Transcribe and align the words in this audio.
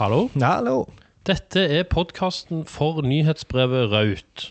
Hallo. 0.00 0.30
Hallo. 0.40 0.86
Dette 1.28 1.60
er 1.60 1.82
podkasten 1.84 2.62
for 2.64 3.02
nyhetsbrevet 3.04 3.90
Raut. 3.92 4.44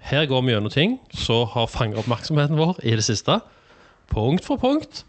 Her 0.00 0.24
går 0.26 0.40
vi 0.46 0.54
gjennom 0.54 0.72
ting 0.72 0.94
som 1.12 1.42
har 1.52 1.66
fanget 1.68 2.00
oppmerksomheten 2.00 2.56
vår 2.56 2.80
i 2.80 2.94
det 2.96 3.04
siste. 3.04 3.36
Punkt 4.08 4.48
for 4.48 4.56
punkt. 4.56 5.02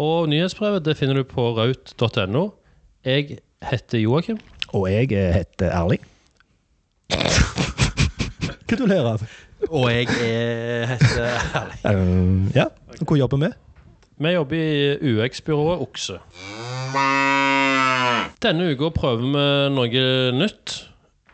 Og 0.00 0.30
nyhetsbrevet 0.32 0.86
det 0.88 0.96
finner 0.96 1.20
du 1.20 1.26
på 1.28 1.44
raut.no. 1.58 2.46
Jeg 3.04 3.38
heter 3.68 3.98
Joakim. 3.98 4.40
Og 4.72 4.88
jeg 4.88 5.12
heter 5.12 5.76
Erling. 5.76 6.00
Hva 7.12 8.80
du 8.80 8.86
ler 8.88 9.12
av? 9.12 9.28
Og 9.68 9.90
jeg 9.92 10.08
er, 10.24 10.88
heter 10.94 11.28
Erling. 11.60 11.84
Um, 11.84 12.50
ja, 12.56 12.70
hvor 13.04 13.20
jobber 13.20 13.44
vi? 13.44 13.52
Vi 14.24 14.36
jobber 14.40 14.56
i 14.56 14.96
UX-byrået 15.12 15.84
Okse. 15.84 16.16
Denne 18.44 18.68
uka 18.74 18.90
prøver 18.94 19.24
vi 19.32 19.46
noe 19.74 20.04
nytt. 20.36 20.74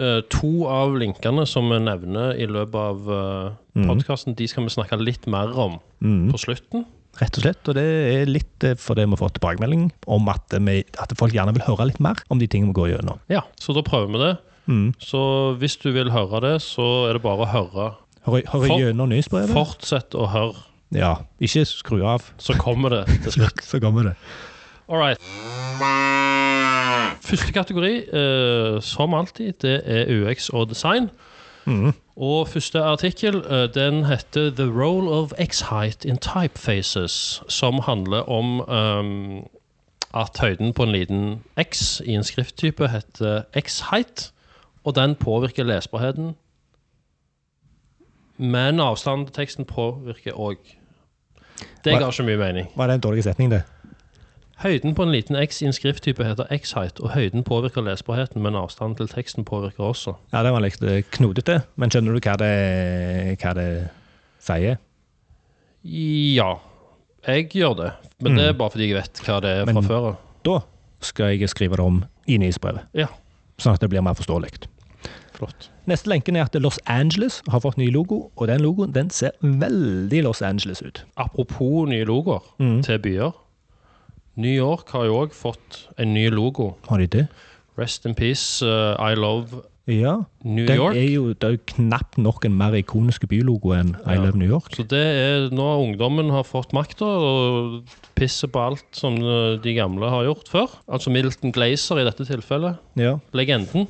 Eh, 0.02 0.20
to 0.32 0.64
av 0.70 0.94
linkene 0.98 1.44
som 1.46 1.68
vi 1.70 1.78
nevner 1.82 2.34
i 2.40 2.46
løpet 2.50 2.74
av 2.80 3.10
uh, 3.12 3.52
podkasten, 3.86 4.34
de 4.38 4.46
skal 4.50 4.64
vi 4.66 4.72
snakke 4.74 4.96
litt 4.98 5.26
mer 5.30 5.52
om 5.54 5.76
på 6.00 6.40
slutten. 6.40 6.86
Rett 7.20 7.36
og 7.36 7.44
slett. 7.44 7.68
Og 7.68 7.76
det 7.76 7.84
er 8.14 8.30
litt 8.30 8.64
eh, 8.66 8.72
fordi 8.80 9.04
vi 9.04 9.12
har 9.14 9.20
fått 9.20 9.36
tilbakemelding 9.36 9.90
om 10.10 10.30
at, 10.32 10.56
vi, 10.64 10.78
at 11.02 11.12
folk 11.20 11.34
gjerne 11.36 11.52
vil 11.58 11.66
høre 11.66 11.90
litt 11.90 12.00
mer 12.02 12.22
om 12.32 12.40
de 12.40 12.48
tingene 12.50 12.72
vi 12.72 12.78
går 12.80 12.94
gjennom. 12.94 13.20
Ja, 13.30 13.42
Så 13.60 13.76
da 13.76 13.84
prøver 13.86 14.08
vi 14.14 14.22
det. 14.24 14.32
Mm. 14.72 14.88
Så 15.02 15.20
hvis 15.60 15.76
du 15.82 15.90
vil 15.92 16.10
høre 16.14 16.40
det, 16.46 16.54
så 16.64 16.86
er 17.10 17.18
det 17.18 17.24
bare 17.26 17.44
å 17.44 17.50
høre. 17.52 17.88
Høre, 18.24 18.42
høre 18.48 18.70
For- 18.72 18.80
gjennom 18.80 19.12
nyhetsbrevet? 19.12 19.52
Fortsett 19.54 20.16
å 20.18 20.30
høre, 20.32 20.64
Ja. 20.94 21.14
Ikke 21.42 21.66
skru 21.68 22.02
av. 22.06 22.30
så 22.38 22.56
kommer 22.58 22.96
det 22.96 23.04
til 23.26 23.32
slutt. 23.42 23.62
Så 23.66 23.80
kommer 23.82 24.12
det. 24.12 24.16
All 24.88 24.98
right. 25.02 26.21
Første 27.22 27.52
kategori, 27.52 27.96
eh, 28.10 28.80
som 28.82 29.14
alltid, 29.14 29.52
det 29.62 29.82
er 29.84 30.10
UX 30.10 30.48
og 30.48 30.68
design. 30.68 31.10
Mm. 31.64 31.92
Og 32.16 32.48
første 32.48 32.82
artikkel 32.82 33.36
eh, 33.36 33.68
den 33.74 34.04
heter 34.04 34.50
'The 34.50 34.66
Role 34.82 35.10
of 35.10 35.32
X-Height 35.38 36.04
in 36.04 36.18
Typefaces', 36.18 37.42
som 37.48 37.78
handler 37.78 38.28
om 38.28 38.60
um, 38.68 39.46
at 40.14 40.38
høyden 40.40 40.72
på 40.72 40.82
en 40.82 40.92
liten 40.92 41.42
X 41.60 42.00
i 42.04 42.14
en 42.14 42.24
skrifttype 42.24 42.88
heter 42.88 43.42
X-height, 43.54 44.32
og 44.84 44.94
den 44.94 45.14
påvirker 45.14 45.64
lesbarheten. 45.64 46.34
Men 48.36 48.80
avstanden 48.80 49.26
til 49.26 49.34
teksten 49.34 49.64
påvirker 49.64 50.32
òg. 50.32 50.56
Det 51.84 51.98
ga 51.98 52.08
ikke 52.10 52.22
mye 52.22 52.36
mening. 52.36 52.68
Var 52.76 52.86
det 52.86 52.94
en 52.94 53.00
dårlig 53.00 53.24
setning, 53.24 53.50
det? 53.50 53.62
Høyden 54.62 54.94
på 54.94 55.02
en 55.02 55.10
liten 55.10 55.34
X 55.42 55.58
i 55.62 55.66
en 55.66 55.74
skrifttype 55.74 56.22
heter 56.22 56.46
X-height, 56.54 57.00
og 57.02 57.10
høyden 57.16 57.42
påvirker 57.42 57.82
lesbarheten, 57.82 58.42
men 58.44 58.54
avstanden 58.54 58.94
til 59.00 59.08
teksten 59.10 59.44
påvirker 59.48 59.82
også. 59.88 60.14
Ja, 60.32 60.42
det 60.46 60.52
var 60.54 60.62
litt 60.62 60.76
knodete, 60.78 61.08
knotete, 61.16 61.56
men 61.82 61.90
skjønner 61.90 62.14
du 62.14 62.20
hva 62.22 62.36
det, 62.38 62.52
hva 63.42 63.54
det 63.58 63.66
sier? 64.42 64.78
Ja, 65.82 66.52
jeg 67.26 67.48
gjør 67.56 67.74
det. 67.80 67.90
Men 68.22 68.38
det 68.38 68.46
er 68.52 68.54
bare 68.60 68.70
fordi 68.76 68.86
jeg 68.92 69.00
vet 69.00 69.24
hva 69.26 69.40
det 69.42 69.56
er 69.64 69.66
fra 69.72 69.82
før 69.88 70.06
av. 70.12 70.20
Da 70.46 70.60
skal 71.02 71.34
jeg 71.34 71.50
skrive 71.50 71.80
det 71.80 71.88
om 71.88 71.98
i 72.30 72.38
nyhetsbrevet, 72.38 72.86
Ja, 72.94 73.08
sånn 73.58 73.74
at 73.74 73.82
det 73.82 73.90
blir 73.90 74.02
mer 74.06 74.14
forståelig. 74.14 74.68
flott. 75.34 75.70
Neste 75.90 76.06
lenken 76.12 76.36
er 76.38 76.44
at 76.46 76.54
Los 76.62 76.78
Angeles 76.86 77.40
har 77.50 77.58
fått 77.64 77.76
ny 77.80 77.88
logo, 77.90 78.28
og 78.36 78.46
den 78.46 78.60
logoen 78.62 78.92
den 78.94 79.10
ser 79.10 79.32
veldig 79.42 80.22
Los 80.22 80.42
Angeles 80.42 80.82
ut. 80.86 81.02
Apropos 81.18 81.88
nye 81.88 82.04
logoer 82.06 82.44
Mm. 82.60 82.82
til 82.84 82.98
byer. 83.02 83.32
New 84.36 84.52
York 84.54 84.88
har 84.94 85.04
jo 85.08 85.18
òg 85.26 85.34
fått 85.36 85.82
en 86.00 86.14
ny 86.14 86.28
logo. 86.32 86.76
Har 86.88 86.98
de 87.02 87.06
det? 87.06 87.26
Rest 87.78 88.06
in 88.08 88.14
peace, 88.14 88.62
uh, 88.64 88.96
I 89.00 89.14
love 89.16 89.62
Ja. 89.88 90.22
New 90.44 90.64
Den 90.66 90.76
York. 90.78 90.94
er 90.96 91.08
jo, 91.10 91.32
det 91.34 91.42
er 91.44 91.54
jo 91.56 91.62
knapt 91.74 92.16
nok 92.16 92.44
en 92.46 92.54
mer 92.56 92.72
ikonisk 92.78 93.26
bylogo 93.28 93.72
enn 93.74 93.96
I 94.06 94.14
Ja. 94.14 94.20
Love 94.22 94.38
New 94.38 94.48
York. 94.48 94.70
Så 94.76 94.84
det 94.88 95.00
er 95.02 95.48
nå 95.50 95.66
ungdommen 95.82 96.30
har 96.30 96.44
fått 96.44 96.72
makta 96.72 97.02
og 97.04 97.82
pisser 98.14 98.48
på 98.48 98.60
alt 98.62 98.84
som 98.92 99.16
uh, 99.18 99.56
de 99.58 99.74
gamle 99.74 100.08
har 100.08 100.24
gjort 100.28 100.48
før. 100.48 100.68
Altså 100.88 101.10
Milton 101.10 101.52
Glazer 101.52 101.98
i 102.00 102.04
dette 102.04 102.24
tilfellet. 102.24 102.78
Ja. 102.96 103.18
legenden. 103.34 103.88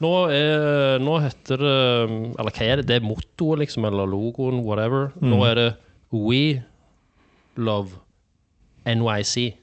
Nå, 0.00 0.30
er, 0.32 0.96
nå 0.98 1.18
heter 1.20 1.60
det 1.60 2.36
Eller 2.40 2.50
hva 2.56 2.64
er 2.64 2.76
det? 2.80 2.86
Det 2.88 2.96
er 2.96 3.04
mottoet, 3.04 3.58
liksom, 3.60 3.84
eller 3.84 4.06
logoen, 4.08 4.62
whatever. 4.64 5.10
Nå 5.20 5.42
er 5.44 5.54
det 5.54 5.68
We 6.10 6.62
Love 7.60 7.98
NYC. 8.88 9.56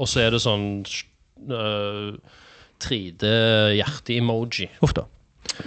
Og 0.00 0.10
så 0.10 0.24
er 0.24 0.34
det 0.34 0.42
sånn 0.42 0.82
uh, 1.50 2.14
3D-hjerte-emoji. 2.82 4.70
Uff 4.84 4.94
da. 4.96 5.06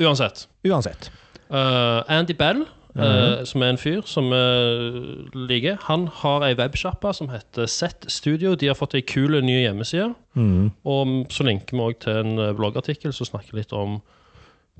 Uansett. 0.01 0.47
Uansett. 0.67 1.11
Uh, 1.47 2.03
Andy 2.11 2.35
Bell, 2.35 2.65
uh, 2.97 3.43
som 3.47 3.63
er 3.63 3.71
en 3.71 3.79
fyr 3.79 4.01
som 4.09 4.31
uh, 4.35 4.99
liker, 5.47 5.77
han 5.87 6.07
har 6.21 6.43
ei 6.47 6.57
websjappe 6.59 7.13
som 7.15 7.31
heter 7.31 7.69
Set 7.71 8.07
Studio. 8.11 8.55
De 8.55 8.67
har 8.67 8.77
fått 8.77 8.97
ei 8.97 9.03
kul 9.07 9.39
ny 9.45 9.61
hjemmeside. 9.61 10.11
Mm. 10.35 10.71
Og 10.83 11.33
så 11.33 11.47
linker 11.47 11.77
vi 11.77 11.85
òg 11.87 11.99
til 12.03 12.21
en 12.23 12.41
eh, 12.41 12.55
bloggartikkel 12.57 13.13
som 13.15 13.29
snakker 13.31 13.57
litt 13.57 13.73
om 13.75 14.01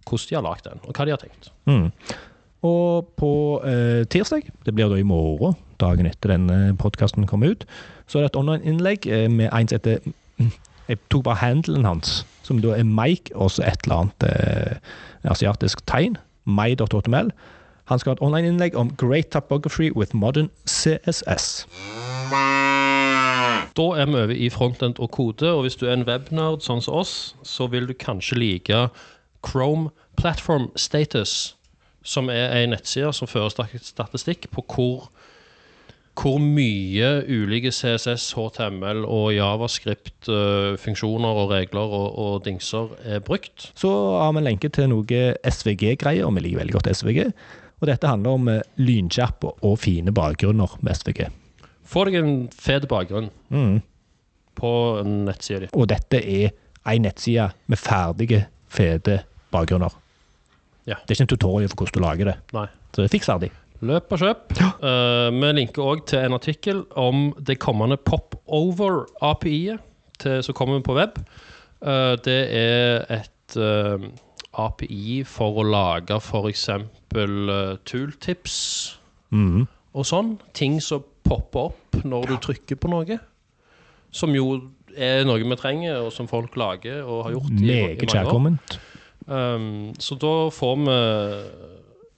hvordan 0.08 0.28
de 0.30 0.36
har 0.38 0.44
lagd 0.46 0.68
den, 0.68 0.84
og 0.86 0.96
hva 0.96 1.08
de 1.08 1.14
har 1.16 1.22
tenkt. 1.24 1.50
Mm. 1.68 1.90
Og 2.66 3.10
på 3.18 3.62
eh, 3.66 4.06
tirsdag, 4.10 4.50
det 4.66 4.74
blir 4.74 4.90
da 4.90 4.98
i 4.98 5.06
morgen, 5.06 5.56
dagen 5.82 6.10
etter 6.10 6.34
denne 6.34 6.74
podkasten 6.80 7.28
kommer 7.30 7.54
ut, 7.54 7.68
så 8.08 8.18
er 8.18 8.26
det 8.26 8.32
et 8.32 8.40
online-innlegg 8.40 9.06
eh, 9.06 9.28
med 9.30 9.52
en 9.52 9.70
som 9.70 9.78
heter 9.78 10.00
mm, 10.40 10.52
Jeg 10.88 10.98
tok 11.12 11.24
bare 11.28 11.42
handelen 11.44 11.86
hans, 11.86 12.26
som 12.44 12.62
da 12.64 12.74
er 12.74 12.88
Mike, 12.88 13.36
og 13.36 13.52
så 13.52 13.68
et 13.68 13.86
eller 13.86 14.08
annet 14.08 14.28
eh, 14.32 14.78
asiatisk 15.30 15.86
tegn. 15.86 16.18
My.html. 16.48 17.32
Han 17.92 18.00
skal 18.00 18.10
ha 18.10 18.16
et 18.16 18.24
online-innlegg 18.24 18.76
om 18.76 18.90
Great 18.98 19.28
Topography 19.32 19.92
with 19.92 20.16
Modern 20.16 20.50
CSS. 20.66 21.68
Da 23.78 23.86
er 23.94 24.06
vi 24.06 24.16
over 24.16 24.34
i 24.34 24.50
frontend 24.50 25.00
og 25.00 25.12
kode, 25.12 25.52
og 25.52 25.62
hvis 25.62 25.76
du 25.76 25.86
er 25.86 25.94
en 25.94 26.08
webnerd 26.08 26.64
sånn 26.66 26.82
som 26.82 26.98
oss, 27.04 27.36
så 27.44 27.68
vil 27.68 27.88
du 27.88 27.94
kanskje 27.94 28.40
like 28.40 28.88
Chrome 29.46 29.92
Platform 30.18 30.72
Status, 30.76 31.58
som 32.08 32.30
er 32.32 32.54
ei 32.56 32.68
nettside 32.72 33.10
som 33.16 33.28
fører 33.28 33.52
statistikk 33.84 34.48
på 34.56 34.64
hvor, 34.72 35.10
hvor 36.18 36.38
mye 36.42 37.10
ulike 37.28 37.72
CSS, 37.76 38.30
HTML 38.38 39.04
og 39.06 39.34
Javascript-funksjoner 39.36 41.42
og 41.44 41.52
regler 41.52 41.94
og, 42.00 42.08
og 42.20 42.46
dingser 42.46 42.94
er 43.06 43.20
brukt. 43.26 43.70
Så 43.78 43.92
har 44.22 44.32
vi 44.34 44.42
en 44.42 44.48
lenke 44.48 44.70
til 44.74 44.90
noe 44.92 45.20
SVG-greier, 45.48 46.26
og 46.28 46.36
vi 46.38 46.46
liker 46.48 46.62
veldig 46.64 46.78
godt 46.78 46.92
SVG. 46.98 47.28
Og 47.78 47.86
dette 47.92 48.10
handler 48.10 48.40
om 48.40 48.48
eh, 48.50 48.64
lynkjapp 48.82 49.46
og 49.52 49.76
fine 49.84 50.14
bakgrunner 50.16 50.78
med 50.82 50.98
SVG. 50.98 51.28
Få 51.88 52.08
deg 52.08 52.18
en 52.22 52.34
fet 52.52 52.88
bakgrunn 52.92 53.30
Mm. 53.54 53.78
på 54.58 54.72
nettsida 55.06 55.60
di. 55.62 55.68
Og 55.78 55.86
dette 55.88 56.18
er 56.20 56.50
ei 56.88 56.98
nettside 57.00 57.52
med 57.70 57.78
ferdige, 57.80 58.48
fete 58.68 59.22
bakgrunner. 59.54 59.94
Ja. 60.88 60.96
Det 61.04 61.10
er 61.12 61.16
ikke 61.18 61.26
en 61.28 61.34
tutorial 61.36 61.68
for 61.70 61.78
hvordan 61.84 61.98
du 61.98 62.02
lager 62.06 62.26
det. 62.32 62.38
Nei. 62.56 62.68
Så 62.94 62.98
det 63.04 63.08
er 63.10 63.16
fiks 63.18 63.28
ferdig. 63.30 63.50
Løp 63.86 64.10
og 64.16 64.20
kjøp. 64.24 64.46
Eh, 64.58 65.28
vi 65.36 65.50
linker 65.54 65.84
òg 65.86 66.00
til 66.10 66.24
en 66.26 66.34
artikkel 66.34 66.80
om 66.98 67.28
det 67.46 67.60
kommende 67.62 67.94
Popover-API-et 68.02 70.26
som 70.44 70.54
kommer 70.58 70.82
på 70.82 70.96
web. 70.98 71.20
Uh, 71.78 72.16
det 72.26 72.40
er 72.58 73.04
et 73.20 73.54
uh, 73.62 74.02
API 74.58 75.20
for 75.30 75.60
å 75.62 75.64
lage 75.68 76.16
f.eks. 76.18 76.64
Uh, 77.14 77.78
tooltips 77.86 78.56
Mhm. 79.30 79.68
og 79.94 80.06
sånn. 80.08 80.38
Ting 80.58 80.80
som 80.82 81.04
popper 81.28 81.68
opp 81.70 82.00
når 82.08 82.22
du 82.32 82.36
trykker 82.48 82.76
på 82.80 82.88
noe. 82.90 83.20
Som 84.12 84.34
jo 84.34 84.62
er 84.98 85.22
noe 85.28 85.38
vi 85.44 85.56
trenger, 85.60 86.00
og 86.08 86.12
som 86.16 86.26
folk 86.28 86.56
lager 86.58 87.04
og 87.06 87.26
har 87.28 87.32
gjort 87.36 87.52
Meget 87.62 88.08
kjærkomment. 88.10 88.80
Um, 89.28 89.94
så 90.00 90.16
da 90.16 90.50
får 90.56 90.76
vi 90.86 90.98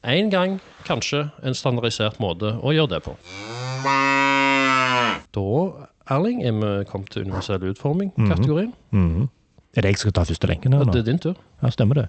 én 0.09 0.29
gang, 0.29 0.59
kanskje, 0.85 1.29
en 1.43 1.57
standardisert 1.57 2.19
måte 2.21 2.53
å 2.61 2.73
gjøre 2.73 2.95
det 2.95 3.01
på. 3.07 3.15
Da, 5.35 5.45
Erling, 6.09 6.43
er 6.45 6.53
vi 6.57 6.85
kommet 6.89 7.11
til 7.13 7.25
universell 7.27 7.65
utforming-kategorien. 7.71 8.73
Mhm. 8.91 9.29
Er 9.77 9.81
det 9.81 9.91
jeg 9.91 9.97
som 9.97 10.09
skal 10.09 10.17
ta 10.17 10.23
første 10.25 10.47
lenken 10.49 10.73
her 10.73 10.85
nå? 10.85 10.93
Det 10.93 11.01
er 11.01 11.11
din 11.11 11.19
tur. 11.19 11.35
Ja, 11.61 11.69
stemmer 11.69 11.95
det. 11.95 12.07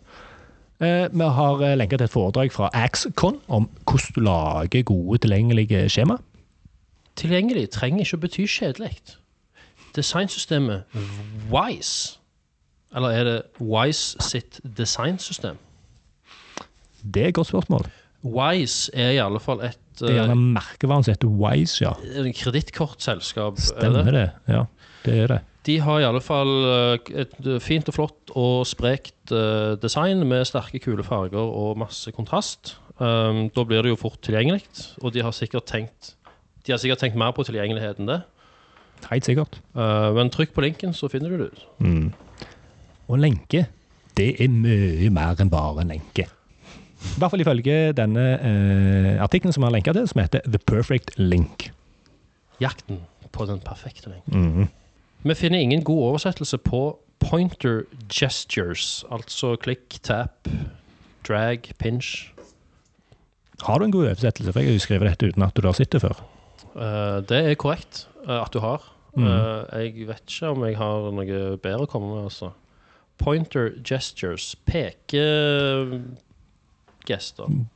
Eh, 0.81 1.09
vi 1.13 1.25
har 1.25 1.59
lenka 1.59 1.77
lenket 1.77 1.99
til 1.99 2.05
et 2.05 2.11
foredrag 2.11 2.53
fra 2.53 2.71
Axcon 2.73 3.41
om 3.49 3.69
hvordan 3.85 4.15
du 4.15 4.21
lager 4.21 4.83
gode, 4.83 5.19
tilgjengelige 5.19 5.89
skjema. 5.93 6.17
Tilgjengelig 7.17 7.71
trenger 7.71 8.01
ikke 8.01 8.17
å 8.17 8.21
bety 8.21 8.47
kjedelig. 8.49 8.95
Designsystemet 9.95 10.83
Wise 11.53 12.20
Eller 12.97 13.15
er 13.15 13.27
det 13.29 13.39
Wise 13.63 14.19
sitt 14.25 14.61
designsystem? 14.65 15.59
Det 17.01 17.23
er 17.23 17.29
et 17.31 17.37
godt 17.39 17.51
spørsmål. 17.53 17.87
Wise 18.27 18.91
er 18.93 19.15
i 19.15 19.21
alle 19.23 19.41
fall 19.41 19.63
et 19.65 19.79
Det 20.01 20.11
er 20.11 20.19
gjerne 20.19 20.37
merkevaren 20.57 21.05
som 21.05 21.15
heter 21.15 21.31
Wise, 21.41 21.85
ja. 21.85 21.93
eh, 22.05 22.33
kredittkortselskap. 22.37 23.59
er 23.59 23.69
Stemmer 23.71 24.13
det. 24.13 24.27
Ja, 24.49 24.65
det 25.05 25.17
er 25.23 25.27
det. 25.35 25.41
De 25.69 25.77
har 25.85 26.01
i 26.01 26.07
alle 26.09 26.23
fall 26.25 26.51
eh, 26.67 27.11
et 27.23 27.51
fint 27.63 27.89
og 27.89 27.97
flott 27.97 28.33
og 28.35 28.67
sprekt 28.69 29.33
eh, 29.33 29.77
design 29.81 30.25
med 30.29 30.47
sterke, 30.49 30.81
kule 30.81 31.05
farger 31.05 31.41
og 31.41 31.79
masse 31.81 32.13
kontrast. 32.17 32.77
Um, 33.01 33.47
da 33.57 33.65
blir 33.65 33.81
det 33.81 33.95
jo 33.95 33.97
fort 33.97 34.19
tilgjengelig, 34.21 34.67
og 35.01 35.15
de 35.15 35.23
har 35.25 35.33
sikkert 35.33 35.65
tenkt 35.65 36.11
De 36.67 36.75
har 36.75 36.77
sikkert 36.77 37.01
tenkt 37.01 37.17
mer 37.17 37.33
på 37.33 37.47
tilgjengelighet 37.49 38.03
enn 38.03 38.11
det. 38.11 38.19
Helt 39.09 39.25
sikkert. 39.25 39.57
Men 39.73 40.29
trykk 40.29 40.53
på 40.53 40.61
linken, 40.61 40.93
så 40.93 41.09
finner 41.09 41.33
du 41.33 41.39
det 41.41 41.47
ut. 41.55 41.63
Mm. 41.81 42.11
Og 43.11 43.19
lenke, 43.19 43.65
det 44.17 44.37
er 44.39 44.53
mye 44.53 45.11
mer 45.11 45.41
enn 45.43 45.51
bare 45.51 45.83
en 45.83 45.91
lenke. 45.91 46.29
I 47.01 47.19
hvert 47.19 47.33
fall 47.33 47.43
ifølge 47.43 47.77
denne 47.97 48.25
eh, 48.37 49.15
artikkelen 49.25 49.55
som 49.57 49.65
vi 49.65 49.71
har 49.71 49.75
lenka 49.75 49.95
til, 49.97 50.07
som 50.09 50.21
heter 50.21 50.45
The 50.47 50.61
Perfect 50.63 51.15
Link. 51.19 51.71
Jakten 52.61 53.01
på 53.33 53.47
den 53.49 53.61
perfekte 53.65 54.11
lenken. 54.11 54.41
Mm 54.41 54.53
-hmm. 54.63 54.69
Vi 55.23 55.35
finner 55.35 55.59
ingen 55.59 55.85
god 55.85 56.03
oversettelse 56.03 56.59
på 56.59 56.99
pointer 57.19 57.83
gestures, 58.09 59.05
altså 59.11 59.57
klikk, 59.57 59.99
tap, 60.03 60.49
drag, 61.29 61.59
pinch. 61.79 62.33
Har 63.63 63.79
du 63.79 63.85
en 63.85 63.93
god 63.93 64.05
oversettelse? 64.05 64.53
For 64.53 64.61
jeg 64.61 64.69
har 64.69 64.73
jo 64.73 64.79
skrevet 64.79 65.09
dette 65.09 65.27
uten 65.27 65.43
at 65.43 65.57
du 65.57 65.67
har 65.67 65.73
sett 65.73 65.93
det 65.93 66.01
før. 66.01 66.25
Uh, 66.75 67.21
det 67.29 67.51
er 67.51 67.55
korrekt 67.55 68.09
uh, 68.29 68.43
at 68.43 68.53
du 68.53 68.59
har. 68.59 68.81
Mm. 69.17 69.25
Uh, 69.25 69.83
jeg 69.83 70.09
vet 70.09 70.23
ikke 70.29 70.49
om 70.49 70.65
jeg 70.65 70.77
har 70.77 71.11
noe 71.13 71.57
bedre 71.57 71.85
å 71.85 71.91
komme 71.91 72.15
med, 72.15 72.25
altså. 72.31 72.53
Pointer 73.21 73.71
gestures. 73.85 74.57
Pekegester. 74.67 76.15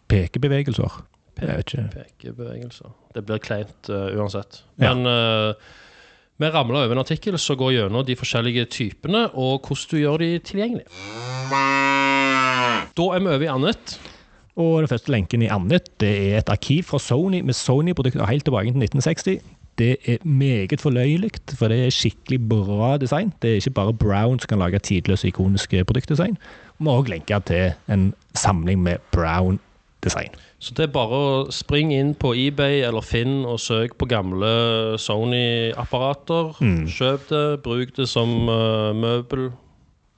Pekebevegelser. 0.09 0.91
Peke. 1.37 1.89
Pekebevegelser. 1.93 2.91
Det 3.15 3.23
blir 3.27 3.39
kleint 3.43 3.91
uh, 3.91 4.09
uansett. 4.17 4.63
Ja. 4.81 4.95
Men 4.95 5.07
eh, 5.07 5.55
vi 6.41 6.51
ramler 6.51 6.87
over 6.87 6.97
en 6.97 7.03
artikkel 7.03 7.39
som 7.39 7.59
går 7.59 7.73
gjennom 7.77 8.07
de 8.07 8.17
forskjellige 8.19 8.65
typene, 8.73 9.29
og 9.35 9.67
hvordan 9.69 9.91
du 9.91 9.97
gjør 10.01 10.17
de 10.23 10.31
tilgjengelige. 10.49 10.89
Da 12.95 13.05
er 13.15 13.23
vi 13.23 13.33
over 13.35 13.45
i 13.45 13.53
annet. 13.53 13.99
Og 14.55 14.85
den 14.85 14.91
første 14.91 15.11
lenken 15.11 15.43
i 15.43 15.51
annet, 15.51 15.89
det 15.99 16.13
er 16.15 16.39
et 16.39 16.51
arkiv 16.53 16.87
fra 16.87 16.99
Sony 17.03 17.41
med 17.43 17.57
Sony-produkter 17.59 18.27
helt 18.27 18.47
tilbake 18.47 18.71
til 18.71 18.83
1960. 18.87 19.43
Det 19.79 19.97
er 20.07 20.17
meget 20.25 20.81
forløyelig, 20.81 21.31
for 21.59 21.69
det 21.69 21.87
er 21.87 21.91
skikkelig 21.91 22.49
bra 22.49 22.97
design. 22.97 23.33
Det 23.43 23.51
er 23.51 23.55
ikke 23.55 23.71
bare 23.71 23.95
Brown 23.95 24.41
som 24.41 24.49
kan 24.49 24.59
lage 24.59 24.79
tidløse, 24.79 25.29
ikoniske 25.29 25.85
produktdesign. 25.85 26.39
Vi 26.79 26.91
har 26.91 27.03
òg 27.03 27.11
lenka 27.11 27.39
til 27.39 27.73
en 27.89 28.15
samling 28.35 28.83
med 28.83 28.97
Brown-design. 29.13 30.31
Så 30.59 30.75
det 30.77 30.87
er 30.87 30.93
bare 30.95 31.19
å 31.19 31.51
springe 31.53 31.99
inn 32.01 32.15
på 32.15 32.33
eBay 32.39 32.81
eller 32.87 33.05
Finn 33.05 33.45
og 33.45 33.61
søk 33.61 33.99
på 33.99 34.09
gamle 34.09 34.47
Sony-apparater. 34.99 36.55
Mm. 36.61 36.87
Kjøp 36.89 37.29
det, 37.29 37.45
bruk 37.67 37.97
det 37.97 38.09
som 38.09 38.49
uh, 38.49 38.95
møbel, 38.97 39.51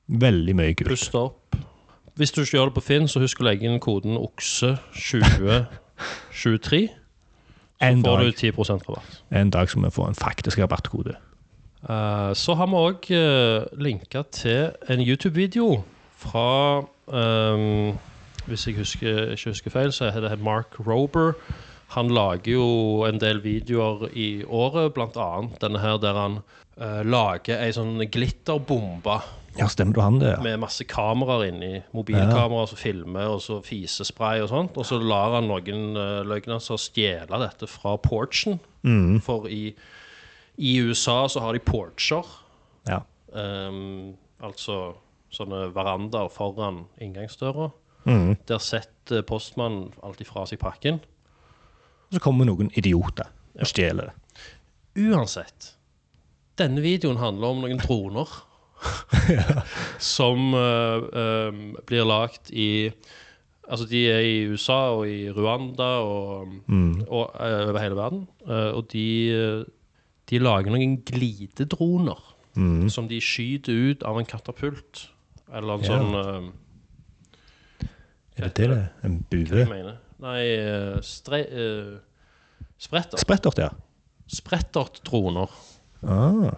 Veldig 0.06 0.54
mye 0.54 0.74
kult. 0.78 0.88
Pust 0.88 1.14
opp. 1.18 1.56
Hvis 2.16 2.30
du 2.32 2.40
ikke 2.40 2.56
gjør 2.56 2.64
det 2.70 2.74
på 2.78 2.86
Finn, 2.86 3.08
så 3.10 3.20
husk 3.20 3.40
å 3.42 3.46
legge 3.48 3.66
inn 3.68 3.80
koden 3.82 4.14
OKSE2023. 4.20 6.78
En 7.80 8.04
Får 8.04 8.16
du 8.16 8.24
dag, 8.24 8.34
10 8.34 8.52
rabatt. 8.88 9.22
en 9.32 9.50
dag 9.50 9.68
skal 9.68 9.84
vi 9.84 9.90
få 9.90 10.06
en 10.08 10.14
faktisk 10.14 10.58
rabattkode. 10.58 11.14
Uh, 11.82 12.32
så 12.34 12.54
har 12.54 12.66
vi 12.66 12.78
òg 12.80 13.08
uh, 13.12 13.66
linka 13.78 14.22
til 14.32 14.72
en 14.88 15.00
YouTube-video 15.00 15.82
fra 16.16 16.78
um, 17.06 17.98
Hvis 18.46 18.66
jeg 18.66 18.76
husker, 18.76 19.30
ikke 19.30 19.50
husker 19.50 19.70
feil, 19.70 19.92
så 19.92 20.10
heter 20.10 20.28
det 20.28 20.40
Mark 20.40 20.80
Rober. 20.86 21.32
Han 21.94 22.10
lager 22.10 22.52
jo 22.52 23.04
en 23.06 23.20
del 23.20 23.42
videoer 23.42 24.08
i 24.12 24.44
året, 24.44 24.94
annet 25.16 25.60
denne 25.60 25.78
her 25.78 25.98
der 25.98 26.14
han 26.14 26.38
eh, 26.80 27.02
lager 27.06 27.62
ei 27.64 27.72
sånn 27.74 27.98
glitterbombe 28.12 29.18
Ja, 29.56 29.68
stemmer 29.72 29.96
du 29.96 30.00
han 30.04 30.18
det? 30.20 30.34
Ja. 30.34 30.42
med 30.44 30.60
masse 30.60 30.84
kameraer 30.84 31.46
inni. 31.48 31.80
Mobilkameraer 31.96 32.68
som 32.68 32.80
filmer, 32.80 33.30
og 33.32 33.40
så 33.40 33.62
fisespray 33.64 34.42
og 34.44 34.50
sånt. 34.52 34.76
Og 34.76 34.84
så 34.84 34.98
lar 35.00 35.38
han 35.38 35.48
noen 35.48 35.96
uh, 35.96 36.20
løgnasser 36.28 36.76
stjele 36.76 37.40
dette 37.40 37.64
fra 37.70 37.94
porchen. 37.96 38.58
Mm. 38.84 39.22
For 39.24 39.48
i, 39.48 39.70
i 40.60 40.74
USA 40.84 41.22
så 41.32 41.40
har 41.46 41.56
de 41.56 41.64
porcher. 41.64 42.28
ja. 42.88 43.00
Um, 43.36 44.16
altså 44.44 44.94
sånne 45.32 45.70
verandaer 45.74 46.28
foran 46.32 46.84
inngangsdøra. 47.02 47.70
Mm. 48.06 48.36
Der 48.46 48.60
setter 48.62 49.24
postmannen 49.26 49.90
alltid 50.06 50.28
fra 50.30 50.44
seg 50.48 50.60
pakken. 50.62 51.00
Og 52.06 52.18
så 52.18 52.22
kommer 52.22 52.46
noen 52.46 52.70
idioter 52.78 53.32
og 53.56 53.66
stjeler 53.68 54.12
det. 54.12 54.14
Uansett. 55.08 55.72
Denne 56.58 56.80
videoen 56.84 57.18
handler 57.20 57.52
om 57.52 57.62
noen 57.64 57.78
droner. 57.82 58.30
som 59.98 60.52
uh, 60.52 61.00
um, 61.48 61.62
blir 61.88 62.04
lagt 62.04 62.50
i 62.52 62.90
Altså, 63.66 63.86
de 63.90 64.02
er 64.12 64.20
i 64.22 64.34
USA 64.46 64.92
og 64.94 65.08
i 65.10 65.24
Rwanda 65.34 65.86
og, 66.06 66.52
Mm. 66.70 67.00
og 67.08 67.32
uh, 67.34 67.64
over 67.70 67.80
hele 67.82 67.96
verden. 67.98 68.20
Uh, 68.46 68.76
og 68.78 68.84
de, 68.92 69.64
de 70.30 70.38
lager 70.38 70.70
noen 70.70 71.00
glidedroner 71.02 72.20
Mm. 72.56 72.86
som 72.88 73.08
de 73.08 73.18
skyter 73.20 73.74
ut 73.90 74.04
av 74.06 74.16
en 74.20 74.24
katapult. 74.28 75.08
Eller 75.52 75.74
en 75.74 75.82
Ja. 75.82 75.98
sånn 75.98 76.52
Er 78.38 78.48
det 78.48 78.54
det? 78.56 78.68
det? 78.68 78.88
En 79.04 79.18
bue? 79.30 79.66
Nei, 80.20 81.00
stre, 81.02 81.38
eh, 81.44 81.98
spretter. 82.78 83.18
Sprettert, 83.20 83.58
ja. 83.58 83.68
Sprettertdroner. 84.28 85.50
Ah. 86.02 86.56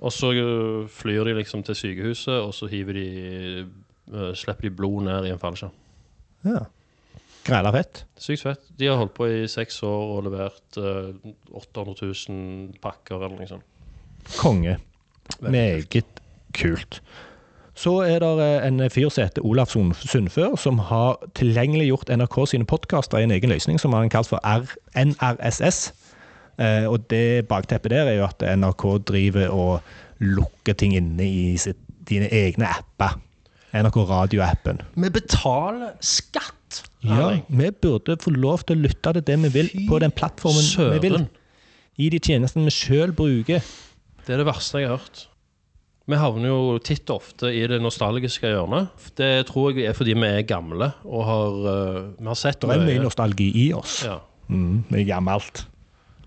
Og 0.00 0.12
så 0.12 0.32
eh, 0.32 0.88
flyr 0.88 1.24
de 1.28 1.36
liksom 1.40 1.62
til 1.66 1.76
sykehuset, 1.76 2.34
og 2.40 2.54
så 2.56 2.68
hiver 2.70 2.96
de 2.96 3.06
eh, 3.60 4.34
slipper 4.34 4.68
de 4.68 4.74
blod 4.74 5.02
ned 5.08 5.26
i 5.28 5.34
en 5.34 5.42
fallskjerm. 5.42 5.74
ja. 6.44 6.68
Græla 7.44 7.72
fett. 7.72 8.02
Sykt 8.20 8.42
fett. 8.44 8.66
De 8.76 8.86
har 8.90 8.98
holdt 9.00 9.14
på 9.16 9.26
i 9.30 9.46
seks 9.48 9.78
år 9.86 10.10
og 10.16 10.26
levert 10.26 10.76
uh, 10.76 11.08
800 11.56 11.94
000 12.28 12.74
pakker 12.84 13.16
eller 13.16 13.38
noe 13.38 13.48
sånt. 13.48 13.64
Konge. 14.36 14.76
Meget 15.40 16.04
kult. 16.56 17.00
Så 17.80 17.94
er 18.04 18.18
det 18.20 18.30
eh, 18.44 18.66
en 18.66 18.82
fyr 18.92 19.08
som 19.08 19.24
heter 19.24 19.46
Olaf 19.46 19.72
Sundfør, 19.72 20.56
som 20.60 20.82
har 20.90 21.16
tilgjengeliggjort 21.38 22.12
NRK 22.12 22.36
sine 22.50 22.68
podkaster 22.68 23.18
i 23.18 23.24
en 23.24 23.32
egen 23.32 23.52
løsning 23.52 23.80
som 23.80 23.96
han 23.96 24.12
kalt 24.12 24.28
for 24.28 24.42
R 24.44 24.68
NRSS. 24.92 25.94
Eh, 26.58 26.86
og 26.90 27.06
det 27.12 27.46
bakteppet 27.50 27.92
der 27.94 28.10
er 28.10 28.18
jo 28.18 28.26
at 28.28 28.42
NRK 28.42 28.86
driver 29.08 29.52
og 29.54 30.24
lukker 30.24 30.76
ting 30.76 30.96
inne 30.98 31.26
i 31.26 31.56
sitt, 31.60 31.80
dine 32.08 32.28
egne 32.32 32.68
apper. 32.68 33.18
NRK 33.70 34.00
radioappen. 34.08 34.80
Vi 34.98 35.10
betaler 35.14 35.94
skatt! 36.02 36.56
Ja, 37.06 37.32
vi 37.48 37.70
burde 37.82 38.16
få 38.20 38.32
lov 38.34 38.64
til 38.68 38.76
å 38.76 38.84
lytte 38.84 39.14
til 39.16 39.24
det 39.26 39.36
vi 39.46 39.50
vil 39.54 39.70
på 39.88 39.98
den 40.02 40.12
plattformen 40.14 40.66
vi 40.94 41.00
vil. 41.06 41.22
I 42.00 42.10
de 42.12 42.20
tjenestene 42.22 42.68
vi 42.68 42.74
sjøl 42.74 43.14
bruker. 43.16 43.64
Det 44.26 44.34
er 44.34 44.42
det 44.42 44.46
verste 44.48 44.82
jeg 44.82 44.90
har 44.90 45.00
hørt. 45.00 45.24
Vi 46.10 46.18
havner 46.18 46.50
jo 46.50 46.78
titt 46.82 47.10
og 47.12 47.20
ofte 47.20 47.50
i 47.54 47.62
det 47.70 47.78
nostalgiske 47.82 48.50
hjørnet. 48.50 48.90
Det 49.18 49.46
tror 49.50 49.76
jeg 49.76 49.90
er 49.90 49.96
fordi 49.96 50.16
vi 50.18 50.26
er 50.26 50.46
gamle 50.48 50.90
og 51.06 51.26
har, 51.28 51.58
uh, 51.60 51.98
vi 52.18 52.30
har 52.30 52.38
sett 52.38 52.62
Det 52.64 52.74
er 52.74 52.86
mye 52.86 53.04
nostalgi 53.04 53.50
i 53.66 53.68
oss. 53.76 54.00
Ja. 54.08 54.18
Mm, 54.50 54.82
mye 54.90 55.06
gammelt. 55.06 55.64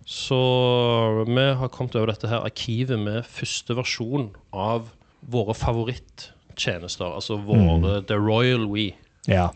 Så 0.05 1.23
vi 1.27 1.45
har 1.59 1.67
kommet 1.71 1.95
over 1.95 2.11
dette 2.11 2.27
her 2.27 2.43
arkivet 2.43 2.99
med 2.99 3.23
første 3.23 3.75
versjon 3.77 4.29
av 4.53 4.89
våre 5.31 5.53
favorittjenester. 5.55 7.05
Altså 7.15 7.37
våre 7.39 7.77
Mm. 8.01 8.05
The 8.07 8.15
Royal 8.19 8.65
We. 8.67 8.91
Ja. 9.27 9.47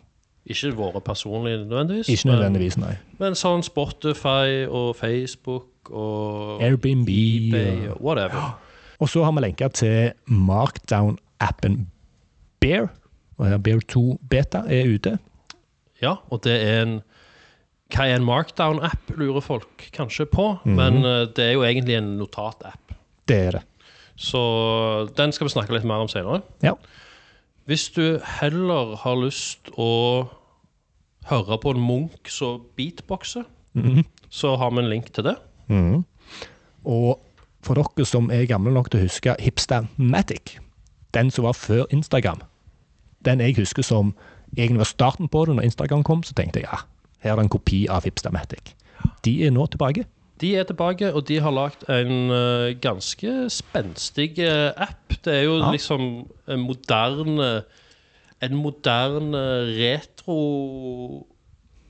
Ikke 0.48 0.72
våre 0.76 1.02
personlige 1.02 1.58
nødvendigvis. 1.66 2.08
Ikke 2.10 2.28
nødvendigvis, 2.32 2.78
nei. 2.78 2.94
Men, 3.20 3.20
men 3.20 3.36
sånn 3.36 3.64
Spotify 3.64 4.64
og 4.70 4.96
Facebook 4.96 5.92
og 5.92 6.62
Airbnb 6.64 7.10
eBay 7.10 7.88
og- 7.90 7.98
og 7.98 8.02
whatever. 8.02 8.58
Og 9.00 9.10
så 9.10 9.24
har 9.24 9.32
vi 9.32 9.42
lenka 9.42 9.68
til 9.68 10.12
Markdown-appen 10.28 11.88
Bear. 12.60 12.88
Og 13.38 13.46
her 13.48 13.58
Bear 13.58 13.80
2 13.88 14.20
Beta 14.30 14.64
er 14.68 14.88
ute. 14.96 15.20
Ja, 16.02 16.16
og 16.32 16.44
det 16.44 16.56
er 16.64 16.82
en 16.82 17.02
Hva 17.94 18.04
er 18.10 18.18
en 18.18 18.26
markdown-app, 18.28 19.14
lurer 19.16 19.42
folk 19.42 19.86
kanskje 19.96 20.26
på. 20.28 20.48
Mhm. 20.66 20.76
Men 20.76 20.98
uh, 21.06 21.26
det 21.32 21.46
er 21.46 21.54
jo 21.54 21.64
egentlig 21.64 21.96
en 21.98 22.18
notat-app. 22.20 22.94
Det 23.28 23.38
er 23.48 23.52
det. 23.60 23.64
Så 24.18 24.40
den 25.16 25.32
skal 25.32 25.48
vi 25.48 25.54
snakke 25.54 25.74
litt 25.76 25.86
mer 25.86 26.02
om 26.04 26.08
senere. 26.10 26.42
Ja. 26.66 26.74
Hvis 27.68 27.90
du 27.94 28.20
heller 28.40 28.96
har 29.04 29.16
lyst 29.20 29.70
å 29.78 30.28
høre 31.30 31.58
på 31.62 31.74
en 31.76 31.82
Munch 31.84 32.32
som 32.32 32.64
beatboxer, 32.78 33.46
Mhm. 33.76 34.06
så 34.30 34.56
har 34.58 34.72
vi 34.72 34.80
en 34.80 34.90
link 34.90 35.12
til 35.14 35.24
det. 35.24 35.36
Mhm. 35.70 36.04
Og 36.86 37.20
for 37.62 37.76
dere 37.76 38.06
som 38.06 38.32
er 38.32 38.46
gamle 38.48 38.72
nok 38.74 38.90
til 38.90 39.00
å 39.00 39.04
huske 39.04 39.36
Hipstamatic, 39.40 40.58
den 41.14 41.30
som 41.32 41.44
var 41.46 41.54
før 41.54 41.86
Instagram, 41.92 42.42
den 43.26 43.40
jeg 43.40 43.56
husker 43.58 43.84
som 43.84 44.16
egentlig 44.58 44.78
var 44.80 44.86
starten 44.86 45.28
på 45.28 45.46
det 45.46 45.56
når 45.56 45.64
Instagram 45.70 46.04
kom, 46.04 46.24
så 46.24 46.34
tenkte 46.34 46.62
jeg 46.62 46.70
ja, 46.72 46.78
her 47.24 47.32
er 47.32 47.36
det 47.40 47.46
en 47.48 47.50
kopi 47.58 47.88
av 47.90 48.04
Hipstamatic. 48.08 48.74
De 49.26 49.34
er 49.48 49.52
nå 49.56 49.66
tilbake. 49.74 50.06
De 50.42 50.52
er 50.60 50.64
tilbake, 50.70 51.10
og 51.18 51.24
de 51.28 51.40
har 51.42 51.52
lagd 51.56 51.84
en 51.90 52.30
eh, 52.30 52.74
ganske 52.84 53.32
spenstig 53.50 54.38
eh, 54.46 54.70
app. 54.78 55.16
Det 55.26 55.34
er 55.34 55.44
jo 55.48 55.56
Ja. 55.64 55.72
liksom 55.74 56.28
en 56.48 56.60
moderne 56.68 57.64
En 58.40 58.54
moderne 58.54 59.40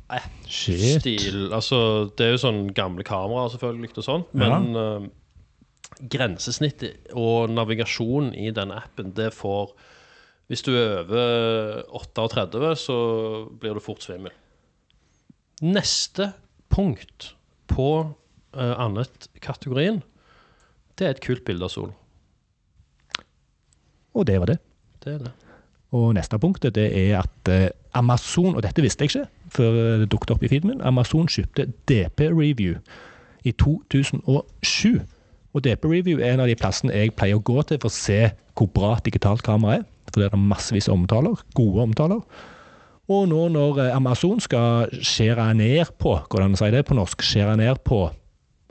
retro-app-stil. 0.07 1.49
Altså, 1.53 1.79
det 2.17 2.25
er 2.27 2.31
jo 2.35 2.41
sånn 2.41 2.61
gamle 2.77 3.03
kameraer 3.07 3.51
selvfølgelig 3.53 3.97
og 3.99 4.05
sånn, 4.07 4.23
men 4.37 4.69
eh, 4.79 5.07
grensesnittet 6.13 7.11
og 7.17 7.49
navigasjonen 7.51 8.33
i 8.37 8.51
den 8.55 8.71
appen, 8.75 9.13
det 9.17 9.33
får 9.35 9.73
Hvis 10.47 10.61
du 10.63 10.71
er 10.79 11.01
over 11.03 11.81
38, 11.91 12.69
så 12.79 12.95
blir 13.59 13.73
du 13.75 13.81
fort 13.83 13.99
svimmel. 14.05 14.31
Neste 15.61 16.31
punkt 16.69 17.31
på 17.71 17.89
uh, 18.05 18.75
annet-kategorien, 18.77 20.03
det 20.97 21.07
er 21.07 21.15
et 21.15 21.23
kult 21.23 21.45
bilde 21.45 21.65
av 21.65 21.73
sol. 21.73 21.91
Og 24.17 24.25
det 24.27 24.39
var 24.41 24.51
det. 24.53 24.57
Det 25.03 25.13
er 25.13 25.19
det. 25.27 25.33
Og 25.95 26.13
neste 26.17 26.39
punktet 26.41 26.75
det 26.75 26.87
er 26.91 27.21
at 27.21 27.51
eh, 27.51 27.69
Amazon, 27.95 28.57
og 28.57 28.63
dette 28.65 28.83
visste 28.83 29.05
jeg 29.05 29.13
ikke 29.13 29.53
før 29.55 29.77
det 30.01 30.09
dukket 30.11 30.33
opp 30.33 30.41
i 30.43 30.49
feeden 30.51 30.73
min, 30.73 30.81
Amazon 30.83 31.29
kjøpte 31.31 31.69
DP 31.87 32.27
Review 32.33 32.75
i 33.47 33.53
2007. 33.55 34.99
Og 35.55 35.63
DP 35.63 35.87
Review 35.87 36.19
er 36.19 36.33
en 36.33 36.43
av 36.43 36.51
de 36.51 36.57
plassene 36.59 36.93
jeg 36.93 37.15
pleier 37.15 37.39
å 37.39 37.45
gå 37.45 37.61
til 37.69 37.79
for 37.79 37.89
å 37.89 37.95
se 37.95 38.19
hvor 38.57 38.69
bra 38.73 38.97
digitalt 39.05 39.45
kamera 39.47 39.79
er. 39.79 39.87
For 40.11 40.21
det 40.21 40.29
er 40.31 40.41
massevis 40.41 40.89
av 40.89 40.97
omtaler, 40.97 41.39
gode 41.55 41.87
omtaler. 41.87 42.21
Og 43.09 43.27
nå 43.31 43.45
når 43.53 43.81
eh, 43.85 43.95
Amazon 43.95 44.39
skal 44.43 44.89
skjære 44.99 45.53
ned 45.55 45.93
på, 46.01 46.17
hvordan 46.27 46.57
si 46.59 46.71
det 46.73 46.85
på 46.89 46.97
norsk, 46.97 47.23
skjære 47.23 47.57
ned 47.61 47.79
på 47.87 48.01